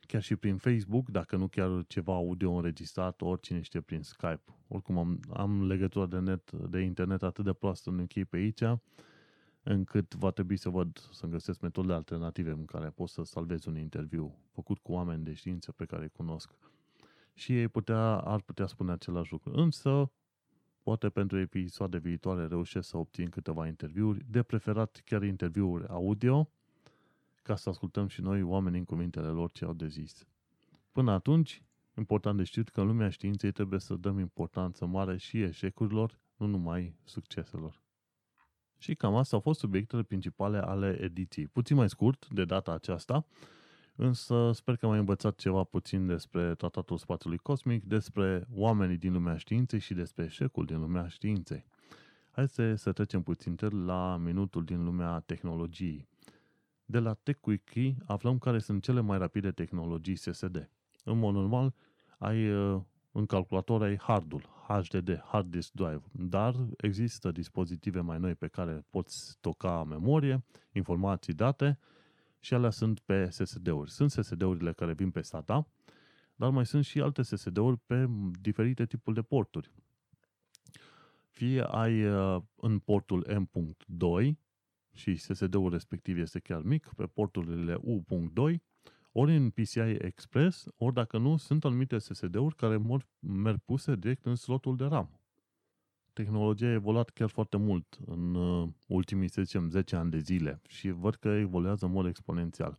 chiar 0.00 0.22
și 0.22 0.36
prin 0.36 0.56
Facebook, 0.56 1.08
dacă 1.08 1.36
nu 1.36 1.48
chiar 1.48 1.84
ceva 1.86 2.12
audio 2.12 2.52
înregistrat, 2.52 3.20
oricine 3.20 3.60
știe 3.60 3.80
prin 3.80 4.02
Skype. 4.02 4.42
Oricum 4.68 4.98
am, 4.98 5.20
am 5.32 5.66
legătura 5.66 6.06
de 6.06 6.18
net, 6.18 6.52
de 6.52 6.80
internet 6.80 7.22
atât 7.22 7.44
de 7.44 7.52
proastă 7.52 7.90
în 7.90 7.98
închei 7.98 8.24
pe 8.24 8.36
aici, 8.36 8.62
încât 9.62 10.14
va 10.14 10.30
trebui 10.30 10.56
să 10.56 10.68
văd, 10.68 11.08
să 11.12 11.26
găsesc 11.26 11.60
metode 11.60 11.92
alternative 11.92 12.50
în 12.50 12.64
care 12.64 12.90
pot 12.90 13.08
să 13.08 13.22
salvez 13.22 13.64
un 13.64 13.78
interviu 13.78 14.34
făcut 14.52 14.78
cu 14.78 14.92
oameni 14.92 15.24
de 15.24 15.32
știință 15.32 15.72
pe 15.72 15.84
care 15.84 16.02
îi 16.02 16.10
cunosc. 16.10 16.50
Și 17.32 17.58
ei 17.58 17.68
putea, 17.68 18.16
ar 18.16 18.40
putea 18.40 18.66
spune 18.66 18.92
același 18.92 19.32
lucru. 19.32 19.52
Însă, 19.54 20.10
poate 20.82 21.08
pentru 21.08 21.38
episoade 21.38 21.98
viitoare 21.98 22.46
reușesc 22.46 22.88
să 22.88 22.96
obțin 22.96 23.28
câteva 23.28 23.66
interviuri, 23.66 24.24
de 24.28 24.42
preferat 24.42 25.02
chiar 25.04 25.22
interviuri 25.22 25.86
audio, 25.88 26.48
ca 27.44 27.56
să 27.56 27.68
ascultăm 27.68 28.06
și 28.06 28.20
noi 28.20 28.42
oamenii 28.42 28.78
în 28.78 28.84
cuvintele 28.84 29.26
lor 29.26 29.50
ce 29.50 29.64
au 29.64 29.72
de 29.72 29.88
zis. 29.88 30.26
Până 30.92 31.10
atunci, 31.10 31.62
important 31.96 32.36
de 32.36 32.44
știut 32.44 32.68
că 32.68 32.80
în 32.80 32.86
lumea 32.86 33.08
științei 33.08 33.52
trebuie 33.52 33.80
să 33.80 33.94
dăm 33.94 34.18
importanță 34.18 34.86
mare 34.86 35.16
și 35.16 35.42
eșecurilor, 35.42 36.20
nu 36.36 36.46
numai 36.46 36.94
succeselor. 37.04 37.82
Și 38.78 38.94
cam 38.94 39.14
asta 39.14 39.36
au 39.36 39.42
fost 39.42 39.58
subiectele 39.58 40.02
principale 40.02 40.58
ale 40.58 40.98
ediției. 41.00 41.46
Puțin 41.46 41.76
mai 41.76 41.88
scurt 41.88 42.28
de 42.28 42.44
data 42.44 42.72
aceasta, 42.72 43.26
însă 43.96 44.50
sper 44.52 44.76
că 44.76 44.86
am 44.86 44.92
învățat 44.92 45.36
ceva 45.36 45.64
puțin 45.64 46.06
despre 46.06 46.54
tratatul 46.54 46.98
spațiului 46.98 47.38
cosmic, 47.38 47.84
despre 47.84 48.46
oamenii 48.52 48.96
din 48.96 49.12
lumea 49.12 49.36
științei 49.36 49.78
și 49.78 49.94
despre 49.94 50.24
eșecul 50.24 50.64
din 50.64 50.80
lumea 50.80 51.08
științei. 51.08 51.66
Hai 52.30 52.48
să, 52.48 52.74
să 52.74 52.92
trecem 52.92 53.22
puțin 53.22 53.56
la 53.84 54.16
minutul 54.16 54.64
din 54.64 54.84
lumea 54.84 55.20
tehnologiei. 55.20 56.08
De 56.84 56.98
la 56.98 57.14
TechWiki 57.14 57.96
aflăm 58.06 58.38
care 58.38 58.58
sunt 58.58 58.82
cele 58.82 59.00
mai 59.00 59.18
rapide 59.18 59.50
tehnologii 59.50 60.16
SSD. 60.16 60.70
În 61.04 61.18
mod 61.18 61.34
normal, 61.34 61.74
ai 62.18 62.46
în 63.16 63.26
calculator 63.26 63.82
ai 63.82 63.96
hardul, 63.96 64.48
HDD, 64.66 65.20
Hard 65.24 65.50
Disk 65.50 65.72
Drive, 65.72 66.02
dar 66.12 66.54
există 66.76 67.30
dispozitive 67.30 68.00
mai 68.00 68.18
noi 68.18 68.34
pe 68.34 68.48
care 68.48 68.84
poți 68.90 69.28
stoca 69.28 69.84
memorie, 69.84 70.44
informații, 70.72 71.32
date 71.32 71.78
și 72.40 72.54
alea 72.54 72.70
sunt 72.70 73.00
pe 73.00 73.30
SSD-uri. 73.30 73.90
Sunt 73.90 74.10
SSD-urile 74.10 74.72
care 74.72 74.92
vin 74.92 75.10
pe 75.10 75.20
SATA, 75.20 75.66
dar 76.36 76.50
mai 76.50 76.66
sunt 76.66 76.84
și 76.84 77.00
alte 77.00 77.22
SSD-uri 77.22 77.78
pe 77.86 78.08
diferite 78.40 78.86
tipuri 78.86 79.14
de 79.14 79.22
porturi. 79.22 79.70
Fie 81.30 81.62
ai 81.62 82.04
uh, 82.04 82.42
în 82.56 82.78
portul 82.78 83.26
M.2 83.38 84.32
și 84.94 85.16
SSD-ul 85.16 85.70
respectiv 85.70 86.18
este 86.18 86.38
chiar 86.38 86.62
mic, 86.62 86.90
pe 86.96 87.06
porturile 87.06 87.76
U.2 87.80 88.56
ori 89.16 89.36
în 89.36 89.50
PCI 89.50 89.96
Express, 89.98 90.66
ori 90.76 90.94
dacă 90.94 91.18
nu, 91.18 91.36
sunt 91.36 91.64
anumite 91.64 91.98
SSD-uri 91.98 92.54
care 92.54 92.80
merg 93.20 93.58
puse 93.64 93.94
direct 93.94 94.26
în 94.26 94.34
slotul 94.34 94.76
de 94.76 94.84
RAM. 94.84 95.20
Tehnologia 96.12 96.66
a 96.66 96.72
evoluat 96.72 97.10
chiar 97.10 97.28
foarte 97.28 97.56
mult 97.56 97.98
în 98.06 98.34
uh, 98.34 98.68
ultimii, 98.86 99.28
să 99.28 99.42
zicem, 99.42 99.68
10 99.68 99.96
ani 99.96 100.10
de 100.10 100.18
zile 100.18 100.60
și 100.68 100.90
văd 100.90 101.14
că 101.14 101.28
evoluează 101.28 101.84
în 101.84 101.92
mod 101.92 102.06
exponențial. 102.06 102.78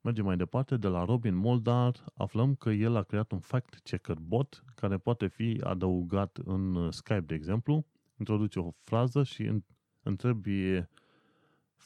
Mergem 0.00 0.24
mai 0.24 0.36
departe, 0.36 0.76
de 0.76 0.88
la 0.88 1.04
Robin 1.04 1.34
Moldar 1.34 2.04
aflăm 2.14 2.54
că 2.54 2.70
el 2.70 2.96
a 2.96 3.02
creat 3.02 3.30
un 3.30 3.40
fact-checker 3.40 4.16
bot 4.20 4.64
care 4.74 4.98
poate 4.98 5.26
fi 5.26 5.60
adăugat 5.64 6.38
în 6.44 6.74
uh, 6.74 6.92
Skype, 6.92 7.20
de 7.20 7.34
exemplu, 7.34 7.86
introduce 8.18 8.58
o 8.58 8.70
frază 8.84 9.22
și 9.22 9.62
întrebi 10.02 10.82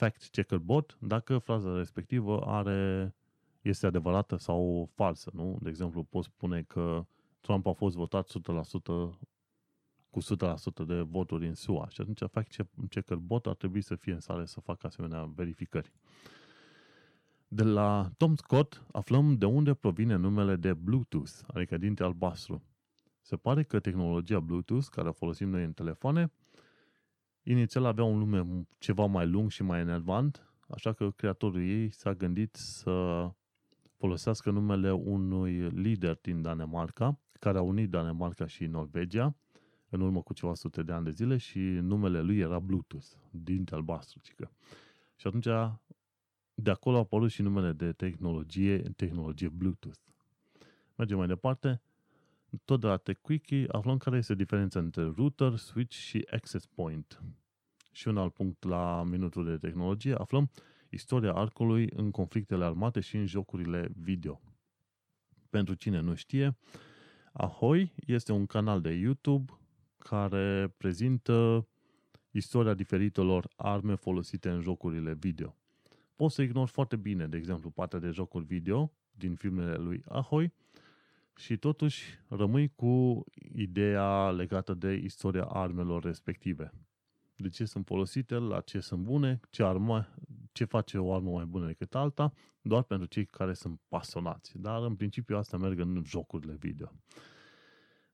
fact-checker 0.01 0.59
bot 0.59 0.97
dacă 1.01 1.39
fraza 1.39 1.77
respectivă 1.77 2.41
are 2.41 3.15
este 3.61 3.87
adevărată 3.87 4.37
sau 4.37 4.91
falsă, 4.95 5.31
nu? 5.35 5.59
De 5.63 5.69
exemplu, 5.69 6.03
poți 6.03 6.27
spune 6.27 6.63
că 6.63 7.07
Trump 7.41 7.67
a 7.67 7.73
fost 7.73 7.97
votat 7.97 8.29
100% 8.29 8.33
cu 10.11 10.21
100% 10.23 10.87
de 10.87 11.01
voturi 11.01 11.47
în 11.47 11.55
SUA 11.55 11.89
și 11.89 12.01
atunci 12.01 12.23
fact 12.31 12.67
checker 12.89 13.17
bot 13.17 13.47
ar 13.47 13.55
trebui 13.55 13.81
să 13.81 13.95
fie 13.95 14.13
în 14.13 14.21
stare 14.21 14.45
să 14.45 14.61
facă 14.61 14.87
asemenea 14.87 15.25
verificări. 15.25 15.93
De 17.49 17.63
la 17.63 18.11
Tom 18.17 18.35
Scott 18.35 18.87
aflăm 18.93 19.37
de 19.37 19.45
unde 19.45 19.75
provine 19.75 20.15
numele 20.15 20.57
de 20.57 20.75
Bluetooth, 20.75 21.33
adică 21.47 21.77
dinte 21.77 22.03
albastru. 22.03 22.63
Se 23.21 23.37
pare 23.37 23.63
că 23.63 23.81
tehnologia 23.81 24.41
Bluetooth, 24.41 24.87
care 24.91 25.09
o 25.09 25.13
folosim 25.13 25.49
noi 25.49 25.65
în 25.65 25.73
telefoane, 25.73 26.33
inițial 27.42 27.85
avea 27.85 28.05
un 28.05 28.18
nume 28.18 28.66
ceva 28.79 29.07
mai 29.07 29.26
lung 29.26 29.50
și 29.50 29.62
mai 29.62 29.81
enervant, 29.81 30.53
așa 30.68 30.92
că 30.92 31.11
creatorul 31.11 31.62
ei 31.62 31.90
s-a 31.90 32.14
gândit 32.14 32.55
să 32.55 33.26
folosească 33.96 34.50
numele 34.50 34.92
unui 34.92 35.70
lider 35.70 36.18
din 36.22 36.42
Danemarca, 36.42 37.18
care 37.38 37.59
a 37.59 37.62
unit 37.62 37.90
Danemarca 37.90 38.46
și 38.46 38.64
Norvegia 38.66 39.35
în 39.88 40.00
urmă 40.00 40.22
cu 40.22 40.33
ceva 40.33 40.55
sute 40.55 40.83
de 40.83 40.92
ani 40.92 41.05
de 41.05 41.11
zile 41.11 41.37
și 41.37 41.59
numele 41.59 42.20
lui 42.20 42.38
era 42.38 42.59
Bluetooth, 42.59 43.07
dinte 43.31 43.74
albastru, 43.74 44.18
cică. 44.22 44.50
Și 45.16 45.26
atunci 45.26 45.46
de 46.55 46.70
acolo 46.70 46.96
a 46.96 46.98
apărut 46.98 47.31
și 47.31 47.42
numele 47.42 47.72
de 47.72 47.92
tehnologie, 47.92 48.79
tehnologie 48.79 49.48
Bluetooth. 49.48 49.98
Mergem 50.96 51.16
mai 51.16 51.26
departe. 51.26 51.83
Tot 52.65 52.81
de 52.81 52.87
la 52.87 52.97
TechWiki 52.97 53.65
aflăm 53.69 53.99
care 53.99 54.17
este 54.17 54.35
diferența 54.35 54.79
între 54.79 55.03
router, 55.03 55.57
switch 55.57 55.95
și 55.95 56.27
access 56.31 56.67
point. 56.67 57.23
Și 57.93 58.09
un 58.09 58.17
alt 58.17 58.33
punct 58.33 58.65
la 58.65 59.03
minutul 59.03 59.45
de 59.45 59.57
tehnologie, 59.57 60.15
aflăm 60.15 60.51
istoria 60.91 61.33
arcului 61.33 61.91
în 61.95 62.11
conflictele 62.11 62.65
armate 62.65 63.01
și 63.01 63.17
în 63.17 63.27
jocurile 63.27 63.93
video. 63.97 64.41
Pentru 65.51 65.75
cine 65.75 66.01
nu 66.01 66.15
știe, 66.15 66.57
Ahoy 67.33 67.95
este 68.07 68.33
un 68.33 68.47
canal 68.47 68.81
de 68.81 68.93
YouTube 68.93 69.53
care 69.99 70.75
prezintă 70.77 71.67
istoria 72.31 72.75
diferitelor 72.75 73.49
arme 73.57 73.95
folosite 73.95 74.51
în 74.51 74.61
jocurile 74.61 75.15
video. 75.15 75.57
Poți 76.15 76.35
să 76.35 76.43
ignori 76.43 76.71
foarte 76.71 76.97
bine, 76.97 77.27
de 77.27 77.37
exemplu, 77.37 77.71
partea 77.71 77.99
de 77.99 78.11
jocuri 78.11 78.45
video 78.45 78.93
din 79.11 79.35
filmele 79.35 79.77
lui 79.77 80.03
Ahoy 80.09 80.53
și 81.40 81.57
totuși 81.57 82.05
rămâi 82.29 82.68
cu 82.68 83.24
ideea 83.55 84.31
legată 84.31 84.74
de 84.74 84.92
istoria 84.92 85.44
armelor 85.44 86.03
respective. 86.03 86.72
De 87.37 87.48
ce 87.48 87.64
sunt 87.64 87.87
folosite, 87.87 88.35
la 88.35 88.61
ce 88.61 88.81
sunt 88.81 89.03
bune, 89.03 89.40
ce 89.50 89.62
armă, 89.62 90.09
ce 90.53 90.64
face 90.64 90.98
o 90.98 91.14
armă 91.14 91.31
mai 91.31 91.44
bună 91.44 91.66
decât 91.66 91.94
alta, 91.94 92.33
doar 92.62 92.83
pentru 92.83 93.07
cei 93.07 93.26
care 93.26 93.53
sunt 93.53 93.81
pasionați. 93.88 94.59
Dar 94.59 94.83
în 94.83 94.96
principiu 94.96 95.37
asta 95.37 95.57
merg 95.57 95.79
în 95.79 96.03
jocurile 96.07 96.57
video. 96.59 96.92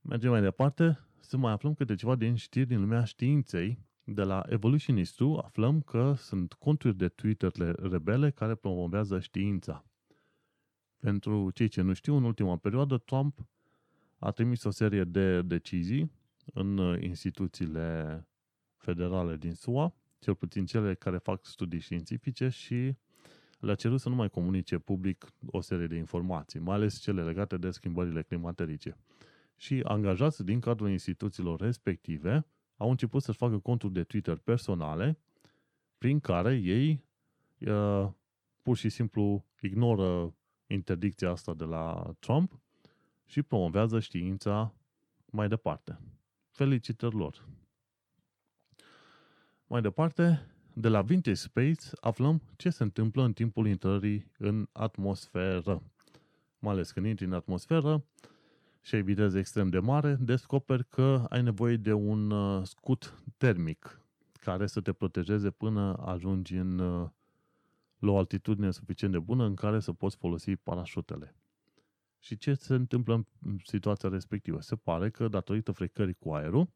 Mergem 0.01 0.31
mai 0.31 0.41
departe, 0.41 0.99
să 1.21 1.37
mai 1.37 1.53
aflăm 1.53 1.75
câte 1.75 1.95
ceva 1.95 2.15
din 2.15 2.35
știri 2.35 2.67
din 2.67 2.81
lumea 2.81 3.05
științei. 3.05 3.79
De 4.05 4.23
la 4.23 4.45
Evolutionist 4.49 5.21
aflăm 5.43 5.81
că 5.81 6.15
sunt 6.17 6.53
conturi 6.53 6.97
de 6.97 7.09
Twitter 7.09 7.53
rebele 7.77 8.31
care 8.31 8.55
promovează 8.55 9.21
știința. 9.21 9.85
Pentru 10.99 11.51
cei 11.51 11.69
ce 11.69 11.83
nu 11.83 11.93
știu, 11.93 12.15
în 12.15 12.25
ultima 12.25 12.57
perioadă, 12.57 12.99
Trump 12.99 13.47
a 14.19 14.31
trimis 14.31 14.65
o 14.65 14.71
serie 14.71 15.05
de 15.05 15.43
decizii 15.43 16.13
în 16.53 16.99
instituțiile 17.01 18.27
federale 18.77 19.37
din 19.37 19.55
SUA 19.55 19.95
cel 20.19 20.35
puțin 20.35 20.67
cele 20.67 20.95
care 20.95 21.19
fac 21.19 21.45
studii 21.47 21.81
științifice 21.81 22.49
și 22.49 22.97
le-a 23.59 23.75
cerut 23.75 24.01
să 24.01 24.09
nu 24.09 24.15
mai 24.15 24.31
comunice 24.31 24.79
public 24.79 25.27
o 25.47 25.61
serie 25.61 25.87
de 25.87 25.97
informații, 25.97 26.61
mai 26.61 26.75
ales 26.75 26.99
cele 26.99 27.25
legate 27.25 27.57
de 27.57 27.71
schimbările 27.71 28.23
climaterice. 28.23 28.97
Și 29.57 29.81
angajați 29.85 30.45
din 30.45 30.61
cadrul 30.61 30.91
instituțiilor 30.91 31.61
respective 31.61 32.47
au 32.77 32.91
început 32.91 33.23
să-și 33.23 33.39
facă 33.39 33.59
conturi 33.59 33.93
de 33.93 34.03
Twitter 34.03 34.37
personale 34.37 35.19
prin 35.99 36.21
care 36.21 36.55
ei 36.55 37.05
uh, 37.59 38.09
pur 38.63 38.77
și 38.77 38.89
simplu 38.89 39.45
ignoră 39.61 40.35
interdicția 40.67 41.31
asta 41.31 41.55
de 41.55 41.65
la 41.65 42.15
Trump 42.19 42.61
și 43.27 43.43
promovează 43.43 44.01
știința 44.01 44.75
mai 45.31 45.49
departe. 45.49 45.99
Felicitări 46.51 47.15
lor! 47.15 47.45
Mai 49.67 49.81
departe, 49.81 50.47
de 50.73 50.89
la 50.89 51.03
Vintage 51.03 51.37
Space 51.37 51.81
aflăm 52.01 52.43
ce 52.57 52.71
se 52.71 52.83
întâmplă 52.83 53.23
în 53.23 53.33
timpul 53.33 53.67
intrării 53.67 54.33
în 54.39 54.69
atmosferă. 54.73 55.83
Mai 56.59 56.73
ales 56.73 56.91
când 56.91 57.07
intri 57.07 57.25
în 57.25 57.33
atmosferă 57.33 58.05
și 58.81 58.95
ai 58.95 59.03
viteză 59.03 59.39
extrem 59.39 59.69
de 59.69 59.79
mare, 59.79 60.17
descoperi 60.21 60.89
că 60.89 61.25
ai 61.29 61.43
nevoie 61.43 61.77
de 61.77 61.93
un 61.93 62.31
uh, 62.31 62.63
scut 62.65 63.23
termic 63.37 64.01
care 64.41 64.67
să 64.67 64.81
te 64.81 64.93
protejeze 64.93 65.51
până 65.51 65.97
ajungi 66.05 66.57
în, 66.57 66.79
uh, 66.79 67.09
la 67.99 68.11
o 68.11 68.17
altitudine 68.17 68.71
suficient 68.71 69.13
de 69.13 69.19
bună 69.19 69.45
în 69.45 69.55
care 69.55 69.81
să 69.81 69.93
poți 69.93 70.17
folosi 70.17 70.57
parașutele. 70.57 71.37
Și 72.19 72.37
ce 72.37 72.55
se 72.55 72.75
întâmplă 72.75 73.27
în 73.41 73.59
situația 73.65 74.09
respectivă? 74.09 74.61
Se 74.61 74.77
pare 74.77 75.11
că, 75.11 75.29
datorită 75.29 75.73
frecării 75.73 76.15
cu 76.15 76.33
aerul, 76.33 76.69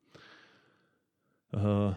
uh, 1.50 1.96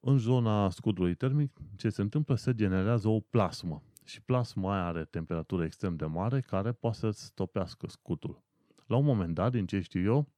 în 0.00 0.18
zona 0.18 0.70
scutului 0.70 1.14
termic, 1.14 1.56
ce 1.76 1.88
se 1.88 2.02
întâmplă? 2.02 2.34
Se 2.34 2.54
generează 2.54 3.08
o 3.08 3.20
plasmă. 3.20 3.82
Și 4.04 4.22
plasma 4.22 4.74
aia 4.74 4.84
are 4.84 5.04
temperatură 5.04 5.64
extrem 5.64 5.96
de 5.96 6.04
mare 6.04 6.40
care 6.40 6.72
poate 6.72 6.96
să 6.96 7.10
stopească 7.10 7.86
scutul. 7.88 8.42
La 8.86 8.96
un 8.96 9.04
moment 9.04 9.34
dat, 9.34 9.52
din 9.52 9.66
ce 9.66 9.80
știu 9.80 10.02
eu, 10.02 10.28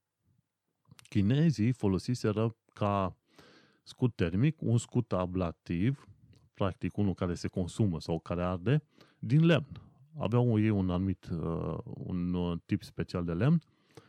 chinezii 1.09 1.73
folosiseră 1.73 2.57
ca 2.73 3.17
scut 3.83 4.17
termic 4.17 4.63
un 4.63 4.79
scut 4.79 5.13
ablativ, 5.13 6.09
practic 6.57 6.97
unul 6.97 7.15
care 7.15 7.35
se 7.35 7.49
consumă 7.49 8.01
sau 8.01 8.19
care 8.19 8.43
arde, 8.43 8.83
din 9.19 9.45
lemn. 9.45 9.67
Aveau 10.19 10.59
ei 10.59 10.71
un 10.71 10.91
anumit 10.91 11.29
uh, 11.29 11.79
un 11.85 12.35
uh, 12.35 12.59
tip 12.65 12.83
special 12.83 13.25
de 13.25 13.33
lemn 13.33 13.63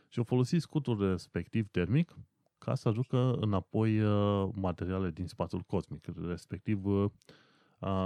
și 0.08 0.18
au 0.18 0.24
folosit 0.24 0.60
scutul 0.60 1.10
respectiv 1.10 1.68
termic 1.68 2.16
ca 2.58 2.74
să 2.74 2.88
aducă 2.88 3.32
înapoi 3.40 4.00
uh, 4.00 4.48
materiale 4.54 5.10
din 5.10 5.26
spațiul 5.26 5.60
cosmic, 5.60 6.04
respectiv 6.26 6.84
uh, 6.84 7.10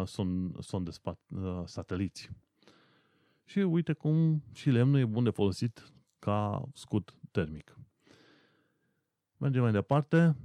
son, 0.05 0.57
son 0.61 0.85
de 0.85 0.91
spat, 0.91 1.19
uh, 1.35 1.63
sateliți. 1.65 2.31
Și 3.45 3.59
uite 3.59 3.93
cum 3.93 4.43
și 4.53 4.71
lemnul 4.71 5.01
e 5.01 5.05
bun 5.05 5.25
de 5.25 5.31
folosit 5.31 5.93
ca 6.19 6.69
scut 6.75 7.15
termic. 7.31 7.77
Mergem 9.37 9.63
mai 9.63 9.73
departe. 9.73 10.37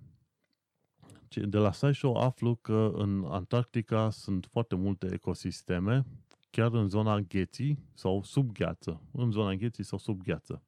De 1.46 1.58
la 1.58 1.72
SciShow 1.72 2.16
aflu 2.16 2.56
că 2.56 2.92
în 2.94 3.26
Antarctica 3.30 4.10
sunt 4.10 4.48
foarte 4.52 4.76
multe 4.76 5.14
ecosisteme, 5.14 6.06
chiar 6.50 6.74
în 6.74 6.88
zona 6.88 7.20
gheții 7.20 7.80
sau 7.94 8.24
sub 8.24 8.52
gheață. 8.52 9.02
În 9.12 9.32
zona 9.32 9.54
gheții 9.54 9.84
sau 9.84 9.98
sub 9.98 10.24
gheață. 10.24 10.64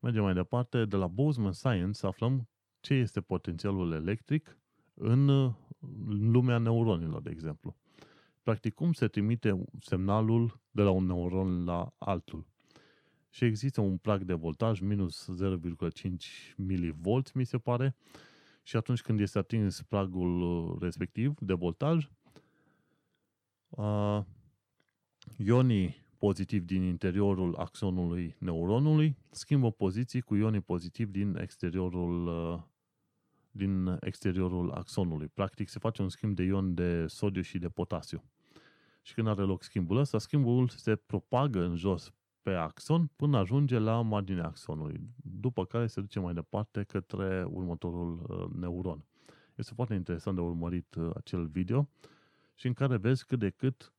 Mergem 0.00 0.22
mai 0.22 0.34
departe. 0.34 0.84
De 0.84 0.96
la 0.96 1.06
Bozeman 1.06 1.52
Science 1.52 2.06
aflăm 2.06 2.48
ce 2.80 2.94
este 2.94 3.20
potențialul 3.20 3.92
electric 3.92 4.58
în 4.94 5.52
lumea 6.08 6.58
neuronilor, 6.58 7.22
de 7.22 7.30
exemplu. 7.30 7.76
Practic, 8.42 8.74
cum 8.74 8.92
se 8.92 9.06
trimite 9.06 9.64
semnalul 9.80 10.60
de 10.70 10.82
la 10.82 10.90
un 10.90 11.06
neuron 11.06 11.64
la 11.64 11.94
altul. 11.98 12.46
Și 13.30 13.44
există 13.44 13.80
un 13.80 13.96
prag 13.96 14.22
de 14.22 14.32
voltaj, 14.32 14.80
minus 14.80 15.28
0,5 15.44 16.54
mV, 16.56 17.22
mi 17.34 17.44
se 17.44 17.58
pare, 17.58 17.96
și 18.70 18.76
atunci 18.76 19.02
când 19.02 19.20
este 19.20 19.38
atins 19.38 19.82
pragul 19.82 20.76
respectiv 20.80 21.34
de 21.38 21.52
voltaj, 21.52 22.08
ionii 25.36 26.06
pozitiv 26.18 26.64
din 26.64 26.82
interiorul 26.82 27.54
axonului 27.54 28.36
neuronului 28.38 29.16
schimbă 29.30 29.70
poziții 29.70 30.20
cu 30.20 30.34
ionii 30.34 30.60
pozitiv 30.60 31.10
din 31.10 31.36
exteriorul 31.36 32.28
din 33.50 33.96
exteriorul 34.00 34.70
axonului. 34.70 35.28
Practic 35.28 35.68
se 35.68 35.78
face 35.78 36.02
un 36.02 36.08
schimb 36.08 36.36
de 36.36 36.42
ion 36.42 36.74
de 36.74 37.06
sodiu 37.06 37.42
și 37.42 37.58
de 37.58 37.68
potasiu. 37.68 38.24
Și 39.02 39.14
când 39.14 39.28
are 39.28 39.42
loc 39.42 39.62
schimbul 39.62 39.96
ăsta, 39.96 40.18
schimbul 40.18 40.68
se 40.68 40.96
propagă 40.96 41.64
în 41.64 41.76
jos 41.76 42.12
pe 42.42 42.50
axon 42.50 43.10
până 43.16 43.38
ajunge 43.38 43.78
la 43.78 44.00
marginea 44.00 44.44
axonului, 44.44 45.00
după 45.16 45.64
care 45.64 45.86
se 45.86 46.00
duce 46.00 46.20
mai 46.20 46.34
departe 46.34 46.82
către 46.82 47.44
următorul 47.44 48.26
uh, 48.28 48.60
neuron. 48.60 49.04
Este 49.54 49.74
foarte 49.74 49.94
interesant 49.94 50.36
de 50.36 50.42
urmărit 50.42 50.94
uh, 50.94 51.10
acel 51.16 51.46
video 51.46 51.88
și 52.54 52.66
în 52.66 52.72
care 52.72 52.96
vezi 52.96 53.26
cât 53.26 53.38
de 53.38 53.50
cât 53.50 53.92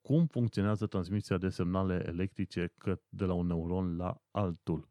cum 0.00 0.26
funcționează 0.26 0.86
transmisia 0.86 1.38
de 1.38 1.48
semnale 1.48 2.02
electrice 2.06 2.72
de 3.08 3.24
la 3.24 3.32
un 3.32 3.46
neuron 3.46 3.96
la 3.96 4.20
altul. 4.30 4.88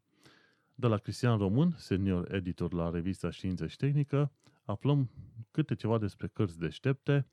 De 0.74 0.86
la 0.86 0.96
Cristian 0.96 1.38
Român, 1.38 1.74
senior 1.76 2.34
editor 2.34 2.72
la 2.72 2.90
revista 2.90 3.30
Știință 3.30 3.66
și 3.66 3.76
Tehnică, 3.76 4.32
aflăm 4.64 5.10
câte 5.50 5.74
ceva 5.74 5.98
despre 5.98 6.26
cărți 6.26 6.58
deștepte, 6.58 7.26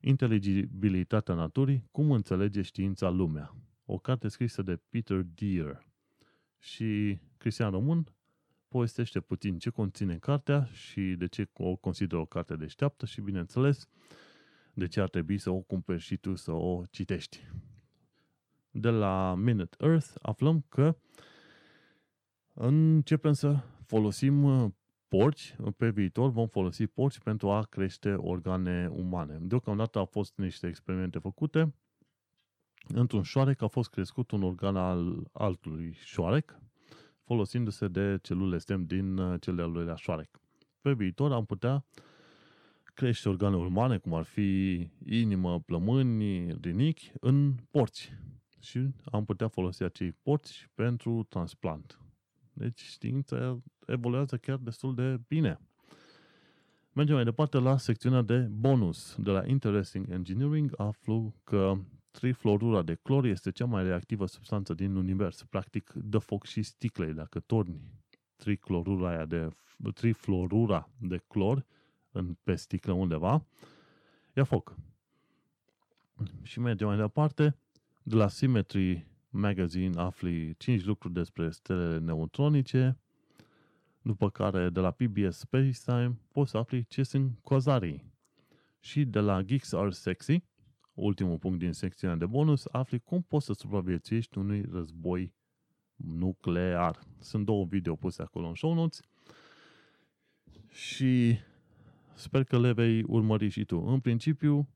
inteligibilitatea 0.00 1.34
naturii, 1.34 1.88
cum 1.90 2.10
înțelege 2.10 2.62
știința 2.62 3.08
lumea. 3.10 3.54
O 3.86 3.98
carte 3.98 4.28
scrisă 4.28 4.62
de 4.62 4.76
Peter 4.88 5.22
Deere. 5.34 5.86
Și 6.58 7.18
Cristian 7.36 7.70
Român 7.70 8.14
povestește 8.68 9.20
puțin 9.20 9.58
ce 9.58 9.70
conține 9.70 10.18
cartea 10.18 10.64
și 10.64 11.00
de 11.00 11.26
ce 11.26 11.48
o 11.52 11.76
consideră 11.76 12.20
o 12.20 12.24
carte 12.24 12.56
deșteaptă 12.56 13.06
și, 13.06 13.20
bineînțeles, 13.20 13.88
de 14.74 14.86
ce 14.86 15.00
ar 15.00 15.08
trebui 15.08 15.38
să 15.38 15.50
o 15.50 15.60
cumperi 15.60 16.00
și 16.00 16.16
tu 16.16 16.34
să 16.34 16.52
o 16.52 16.82
citești. 16.90 17.40
De 18.70 18.88
la 18.88 19.34
Minute 19.34 19.76
Earth 19.80 20.14
aflăm 20.22 20.64
că 20.68 20.96
începem 22.52 23.32
să 23.32 23.56
folosim 23.86 24.42
uh, 24.44 24.70
porci, 25.08 25.56
pe 25.76 25.90
viitor 25.90 26.30
vom 26.30 26.46
folosi 26.46 26.86
porci 26.86 27.18
pentru 27.18 27.50
a 27.50 27.62
crește 27.62 28.14
organe 28.14 28.88
umane. 28.92 29.38
Deocamdată 29.40 29.98
au 29.98 30.04
fost 30.04 30.36
niște 30.36 30.66
experimente 30.66 31.18
făcute. 31.18 31.74
Într-un 32.88 33.22
șoarec 33.22 33.62
a 33.62 33.66
fost 33.66 33.90
crescut 33.90 34.30
un 34.30 34.42
organ 34.42 34.76
al 34.76 35.30
altului 35.32 35.96
șoarec, 36.04 36.58
folosindu-se 37.24 37.88
de 37.88 38.18
celule 38.22 38.58
stem 38.58 38.84
din 38.84 39.16
uh, 39.16 39.40
cele 39.40 39.62
al 39.62 39.72
doilea 39.72 39.94
șoarec. 39.94 40.40
Pe 40.80 40.92
viitor 40.92 41.32
am 41.32 41.44
putea 41.44 41.84
crește 42.94 43.28
organe 43.28 43.56
umane, 43.56 43.98
cum 43.98 44.14
ar 44.14 44.24
fi 44.24 44.78
inimă, 45.04 45.60
plămâni, 45.60 46.56
rinichi, 46.60 47.12
în 47.20 47.54
porci. 47.70 48.12
Și 48.60 48.88
am 49.04 49.24
putea 49.24 49.48
folosi 49.48 49.82
acei 49.82 50.12
porci 50.12 50.70
pentru 50.74 51.26
transplant. 51.28 52.00
Deci 52.52 52.80
știința 52.80 53.58
evoluează 53.86 54.36
chiar 54.36 54.56
destul 54.56 54.94
de 54.94 55.20
bine. 55.28 55.60
Mergem 56.92 57.14
mai 57.14 57.24
departe 57.24 57.58
la 57.58 57.76
secțiunea 57.76 58.22
de 58.22 58.38
bonus. 58.38 59.16
De 59.18 59.30
la 59.30 59.46
Interesting 59.46 60.10
Engineering 60.10 60.72
aflu 60.76 61.34
că 61.44 61.78
trifluorura 62.18 62.82
de 62.82 62.94
clor 62.94 63.24
este 63.24 63.50
cea 63.50 63.64
mai 63.64 63.82
reactivă 63.82 64.26
substanță 64.26 64.74
din 64.74 64.94
univers. 64.94 65.42
Practic, 65.42 65.92
dă 65.92 66.18
foc 66.18 66.44
și 66.44 66.62
sticlei. 66.62 67.12
Dacă 67.12 67.40
torni 67.40 67.80
triclorura 68.36 69.08
aia 69.08 69.24
de, 69.24 69.48
trifluorura 69.94 70.88
de 70.98 71.16
clor 71.28 71.66
în, 72.10 72.36
pe 72.42 72.54
sticlă 72.54 72.92
undeva, 72.92 73.46
ia 74.34 74.44
foc. 74.44 74.74
Și 76.42 76.60
mergem 76.60 76.86
mai 76.86 76.96
departe. 76.96 77.56
De 78.02 78.14
la 78.14 78.28
Symmetry 78.28 79.06
Magazine 79.30 80.00
afli 80.00 80.54
5 80.56 80.84
lucruri 80.84 81.14
despre 81.14 81.50
stelele 81.50 81.98
neutronice, 81.98 82.98
după 84.02 84.30
care 84.30 84.70
de 84.70 84.80
la 84.80 84.90
PBS 84.90 85.38
Spacetime 85.38 86.18
poți 86.32 86.50
să 86.50 86.56
afli 86.56 86.84
ce 86.88 87.02
sunt 87.02 87.38
cozarii. 87.42 88.04
Și 88.80 89.04
de 89.04 89.20
la 89.20 89.42
Geeks 89.42 89.72
Are 89.72 89.90
Sexy, 89.90 90.42
ultimul 90.96 91.38
punct 91.38 91.58
din 91.58 91.72
secțiunea 91.72 92.16
de 92.16 92.26
bonus, 92.26 92.64
afli 92.70 92.98
cum 92.98 93.22
poți 93.22 93.46
să 93.46 93.52
supraviețuiești 93.52 94.38
unui 94.38 94.64
război 94.70 95.34
nuclear. 95.96 96.98
Sunt 97.18 97.44
două 97.44 97.64
video 97.64 97.96
puse 97.96 98.22
acolo 98.22 98.46
în 98.46 98.54
show 98.54 98.74
notes 98.74 99.00
și 100.68 101.38
sper 102.14 102.44
că 102.44 102.58
le 102.58 102.72
vei 102.72 103.02
urmări 103.02 103.48
și 103.48 103.64
tu. 103.64 103.78
În 103.86 104.00
principiu, 104.00 104.68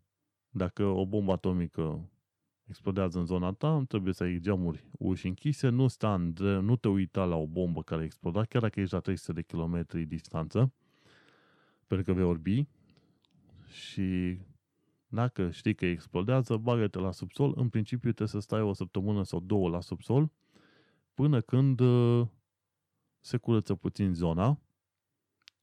dacă 0.51 0.85
o 0.85 1.07
bombă 1.07 1.33
atomică 1.33 2.11
explodează 2.67 3.19
în 3.19 3.25
zona 3.25 3.53
ta, 3.53 3.85
trebuie 3.89 4.13
să 4.13 4.23
ai 4.23 4.39
geamuri 4.41 4.85
uși 4.99 5.27
închise, 5.27 5.69
nu, 5.69 5.89
sta 5.89 6.15
în, 6.15 6.33
nu 6.65 6.77
te 6.77 6.89
uita 6.89 7.25
la 7.25 7.37
o 7.37 7.47
bombă 7.47 7.83
care 7.83 8.05
explodat, 8.05 8.47
chiar 8.47 8.63
dacă 8.63 8.81
ești 8.81 8.95
la 8.95 9.01
300 9.01 9.33
de 9.33 9.43
km 9.43 9.87
distanță, 10.07 10.73
pentru 11.87 12.07
că 12.07 12.13
vei 12.13 12.29
orbi 12.29 12.67
și 13.67 14.39
dacă 15.13 15.51
știi 15.51 15.75
că 15.75 15.87
explodează, 15.87 16.57
bagă-te 16.57 16.99
la 16.99 17.11
subsol. 17.11 17.53
În 17.57 17.69
principiu 17.69 18.13
trebuie 18.13 18.29
să 18.29 18.39
stai 18.39 18.61
o 18.61 18.73
săptămână 18.73 19.23
sau 19.25 19.41
două 19.41 19.69
la 19.69 19.81
subsol 19.81 20.33
până 21.15 21.41
când 21.41 21.81
uh, 21.81 22.27
se 23.21 23.37
curăță 23.37 23.75
puțin 23.75 24.15
zona 24.15 24.61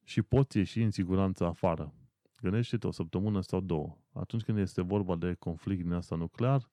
și 0.04 0.22
poți 0.22 0.58
ieși 0.58 0.82
în 0.82 0.92
siguranță 0.92 1.46
afară. 1.46 1.94
Gândește-te 2.42 2.88
o 2.88 2.92
săptămână 2.92 3.42
sau 3.42 3.62
două. 3.62 3.98
Atunci 4.14 4.44
când 4.44 4.58
este 4.58 4.82
vorba 4.82 5.16
de 5.16 5.34
conflict 5.34 5.84
din 5.84 5.92
asta 5.92 6.16
nuclear, 6.16 6.70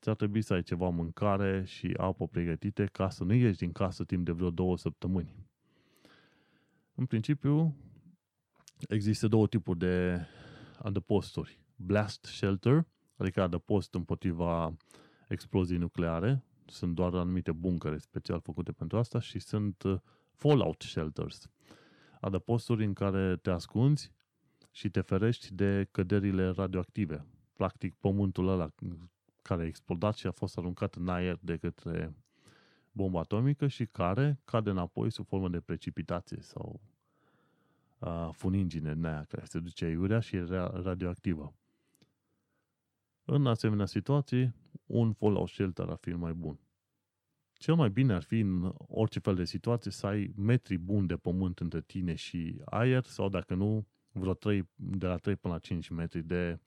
ți-ar 0.00 0.16
trebui 0.16 0.42
să 0.42 0.54
ai 0.54 0.62
ceva 0.62 0.88
mâncare 0.88 1.64
și 1.64 1.94
apă 1.96 2.26
pregătite 2.26 2.84
ca 2.84 3.10
să 3.10 3.24
nu 3.24 3.32
ieși 3.32 3.58
din 3.58 3.72
casă 3.72 4.04
timp 4.04 4.24
de 4.24 4.32
vreo 4.32 4.50
două 4.50 4.76
săptămâni. 4.76 5.34
În 6.94 7.06
principiu, 7.06 7.76
există 8.88 9.28
două 9.28 9.46
tipuri 9.46 9.78
de 9.78 10.26
adăposturi. 10.78 11.58
Blast 11.76 12.24
shelter, 12.24 12.86
adică 13.16 13.42
adăpost 13.42 13.94
împotriva 13.94 14.76
explozii 15.28 15.76
nucleare, 15.76 16.44
sunt 16.66 16.94
doar 16.94 17.14
anumite 17.14 17.52
buncăre 17.52 17.98
special 17.98 18.40
făcute 18.40 18.72
pentru 18.72 18.98
asta 18.98 19.20
și 19.20 19.38
sunt 19.38 19.82
uh, 19.82 19.98
fallout 20.32 20.82
shelters, 20.82 21.50
adăposturi 22.20 22.84
în 22.84 22.92
care 22.92 23.36
te 23.36 23.50
ascunzi 23.50 24.12
și 24.70 24.90
te 24.90 25.00
ferești 25.00 25.54
de 25.54 25.88
căderile 25.90 26.48
radioactive. 26.48 27.26
Practic, 27.52 27.94
pământul 27.94 28.48
ăla 28.48 28.68
care 29.42 29.62
a 29.62 29.66
explodat 29.66 30.14
și 30.14 30.26
a 30.26 30.30
fost 30.30 30.58
aruncat 30.58 30.94
în 30.94 31.08
aer 31.08 31.38
de 31.40 31.56
către 31.56 32.14
bomba 32.92 33.20
atomică 33.20 33.66
și 33.66 33.86
care 33.86 34.40
cade 34.44 34.70
înapoi 34.70 35.10
sub 35.10 35.26
formă 35.26 35.48
de 35.48 35.60
precipitație 35.60 36.38
sau 36.40 36.80
uh, 37.98 38.28
funingine 38.32 38.90
în 38.90 39.04
aia 39.04 39.24
care 39.28 39.44
se 39.44 39.58
duce 39.58 39.84
aiurea 39.84 40.20
și 40.20 40.36
e 40.36 40.44
radioactivă. 40.82 41.54
În 43.28 43.46
asemenea 43.46 43.86
situații, 43.86 44.54
un 44.86 45.12
fallout 45.12 45.48
shelter 45.48 45.88
ar 45.88 45.98
fi 46.00 46.10
mai 46.10 46.32
bun. 46.32 46.58
Cel 47.52 47.74
mai 47.74 47.90
bine 47.90 48.12
ar 48.12 48.22
fi 48.22 48.38
în 48.38 48.74
orice 48.76 49.18
fel 49.18 49.34
de 49.34 49.44
situație 49.44 49.90
să 49.90 50.06
ai 50.06 50.32
metri 50.36 50.76
buni 50.76 51.06
de 51.06 51.16
pământ 51.16 51.58
între 51.58 51.80
tine 51.80 52.14
și 52.14 52.60
aer 52.64 53.04
sau 53.04 53.28
dacă 53.28 53.54
nu, 53.54 53.86
vreo 54.12 54.34
3, 54.34 54.68
de 54.74 55.06
la 55.06 55.16
3 55.16 55.36
până 55.36 55.54
la 55.54 55.60
5 55.60 55.88
metri 55.88 56.22
de, 56.22 56.58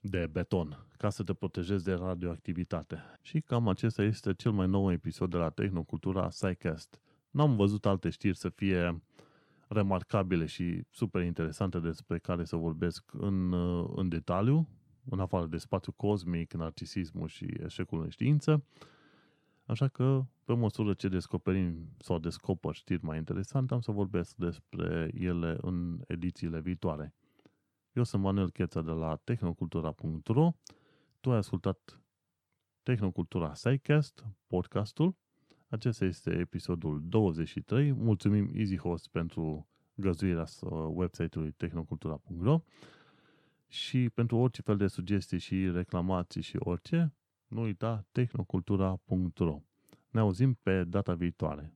de 0.00 0.26
beton 0.26 0.86
ca 0.96 1.10
să 1.10 1.22
te 1.22 1.34
protejezi 1.34 1.84
de 1.84 1.92
radioactivitate. 1.92 3.02
Și 3.22 3.40
cam 3.40 3.68
acesta 3.68 4.02
este 4.02 4.34
cel 4.34 4.50
mai 4.50 4.66
nou 4.66 4.92
episod 4.92 5.30
de 5.30 5.36
la 5.36 5.50
Tehnocultura 5.50 6.30
SciCast. 6.30 7.00
N-am 7.30 7.56
văzut 7.56 7.86
alte 7.86 8.10
știri 8.10 8.36
să 8.36 8.48
fie 8.48 9.02
remarcabile 9.68 10.46
și 10.46 10.82
super 10.90 11.22
interesante 11.22 11.78
despre 11.78 12.18
care 12.18 12.44
să 12.44 12.56
vorbesc 12.56 13.04
în, 13.12 13.52
în 13.96 14.08
detaliu, 14.08 14.68
în 15.10 15.20
afară 15.20 15.46
de 15.46 15.56
spațiu 15.56 15.92
cosmic, 15.92 16.52
narcisismul 16.52 17.28
și 17.28 17.46
eșecul 17.64 18.02
în 18.02 18.08
știință. 18.08 18.64
Așa 19.66 19.88
că, 19.88 20.24
pe 20.44 20.54
măsură 20.54 20.94
ce 20.94 21.08
descoperim 21.08 21.88
sau 21.98 22.18
descoper 22.18 22.74
știri 22.74 23.04
mai 23.04 23.16
interesante, 23.16 23.74
am 23.74 23.80
să 23.80 23.90
vorbesc 23.90 24.36
despre 24.36 25.10
ele 25.14 25.56
în 25.60 26.00
edițiile 26.06 26.60
viitoare. 26.60 27.14
Eu 27.92 28.04
sunt 28.04 28.22
Manuel 28.22 28.50
Cheța 28.50 28.82
de 28.82 28.90
la 28.90 29.16
tehnocultura.ro 29.16 30.50
Tu 31.20 31.30
ai 31.30 31.36
ascultat 31.36 32.00
Tehnocultura 32.82 33.54
SciCast, 33.54 34.24
podcastul. 34.46 35.14
Acesta 35.68 36.04
este 36.04 36.30
episodul 36.30 37.02
23. 37.08 37.92
Mulțumim 37.92 38.50
EasyHost 38.54 39.08
pentru 39.08 39.68
găzuirea 39.94 40.44
website-ului 40.88 41.50
tehnocultura.ro 41.50 42.60
și 43.68 44.10
pentru 44.14 44.36
orice 44.36 44.62
fel 44.62 44.76
de 44.76 44.86
sugestii 44.86 45.38
și 45.38 45.70
reclamații 45.70 46.42
și 46.42 46.56
orice, 46.58 47.14
nu 47.46 47.62
uita 47.62 48.06
tehnocultura.ro. 48.12 49.62
Ne 50.10 50.20
auzim 50.20 50.54
pe 50.54 50.84
data 50.84 51.14
viitoare. 51.14 51.75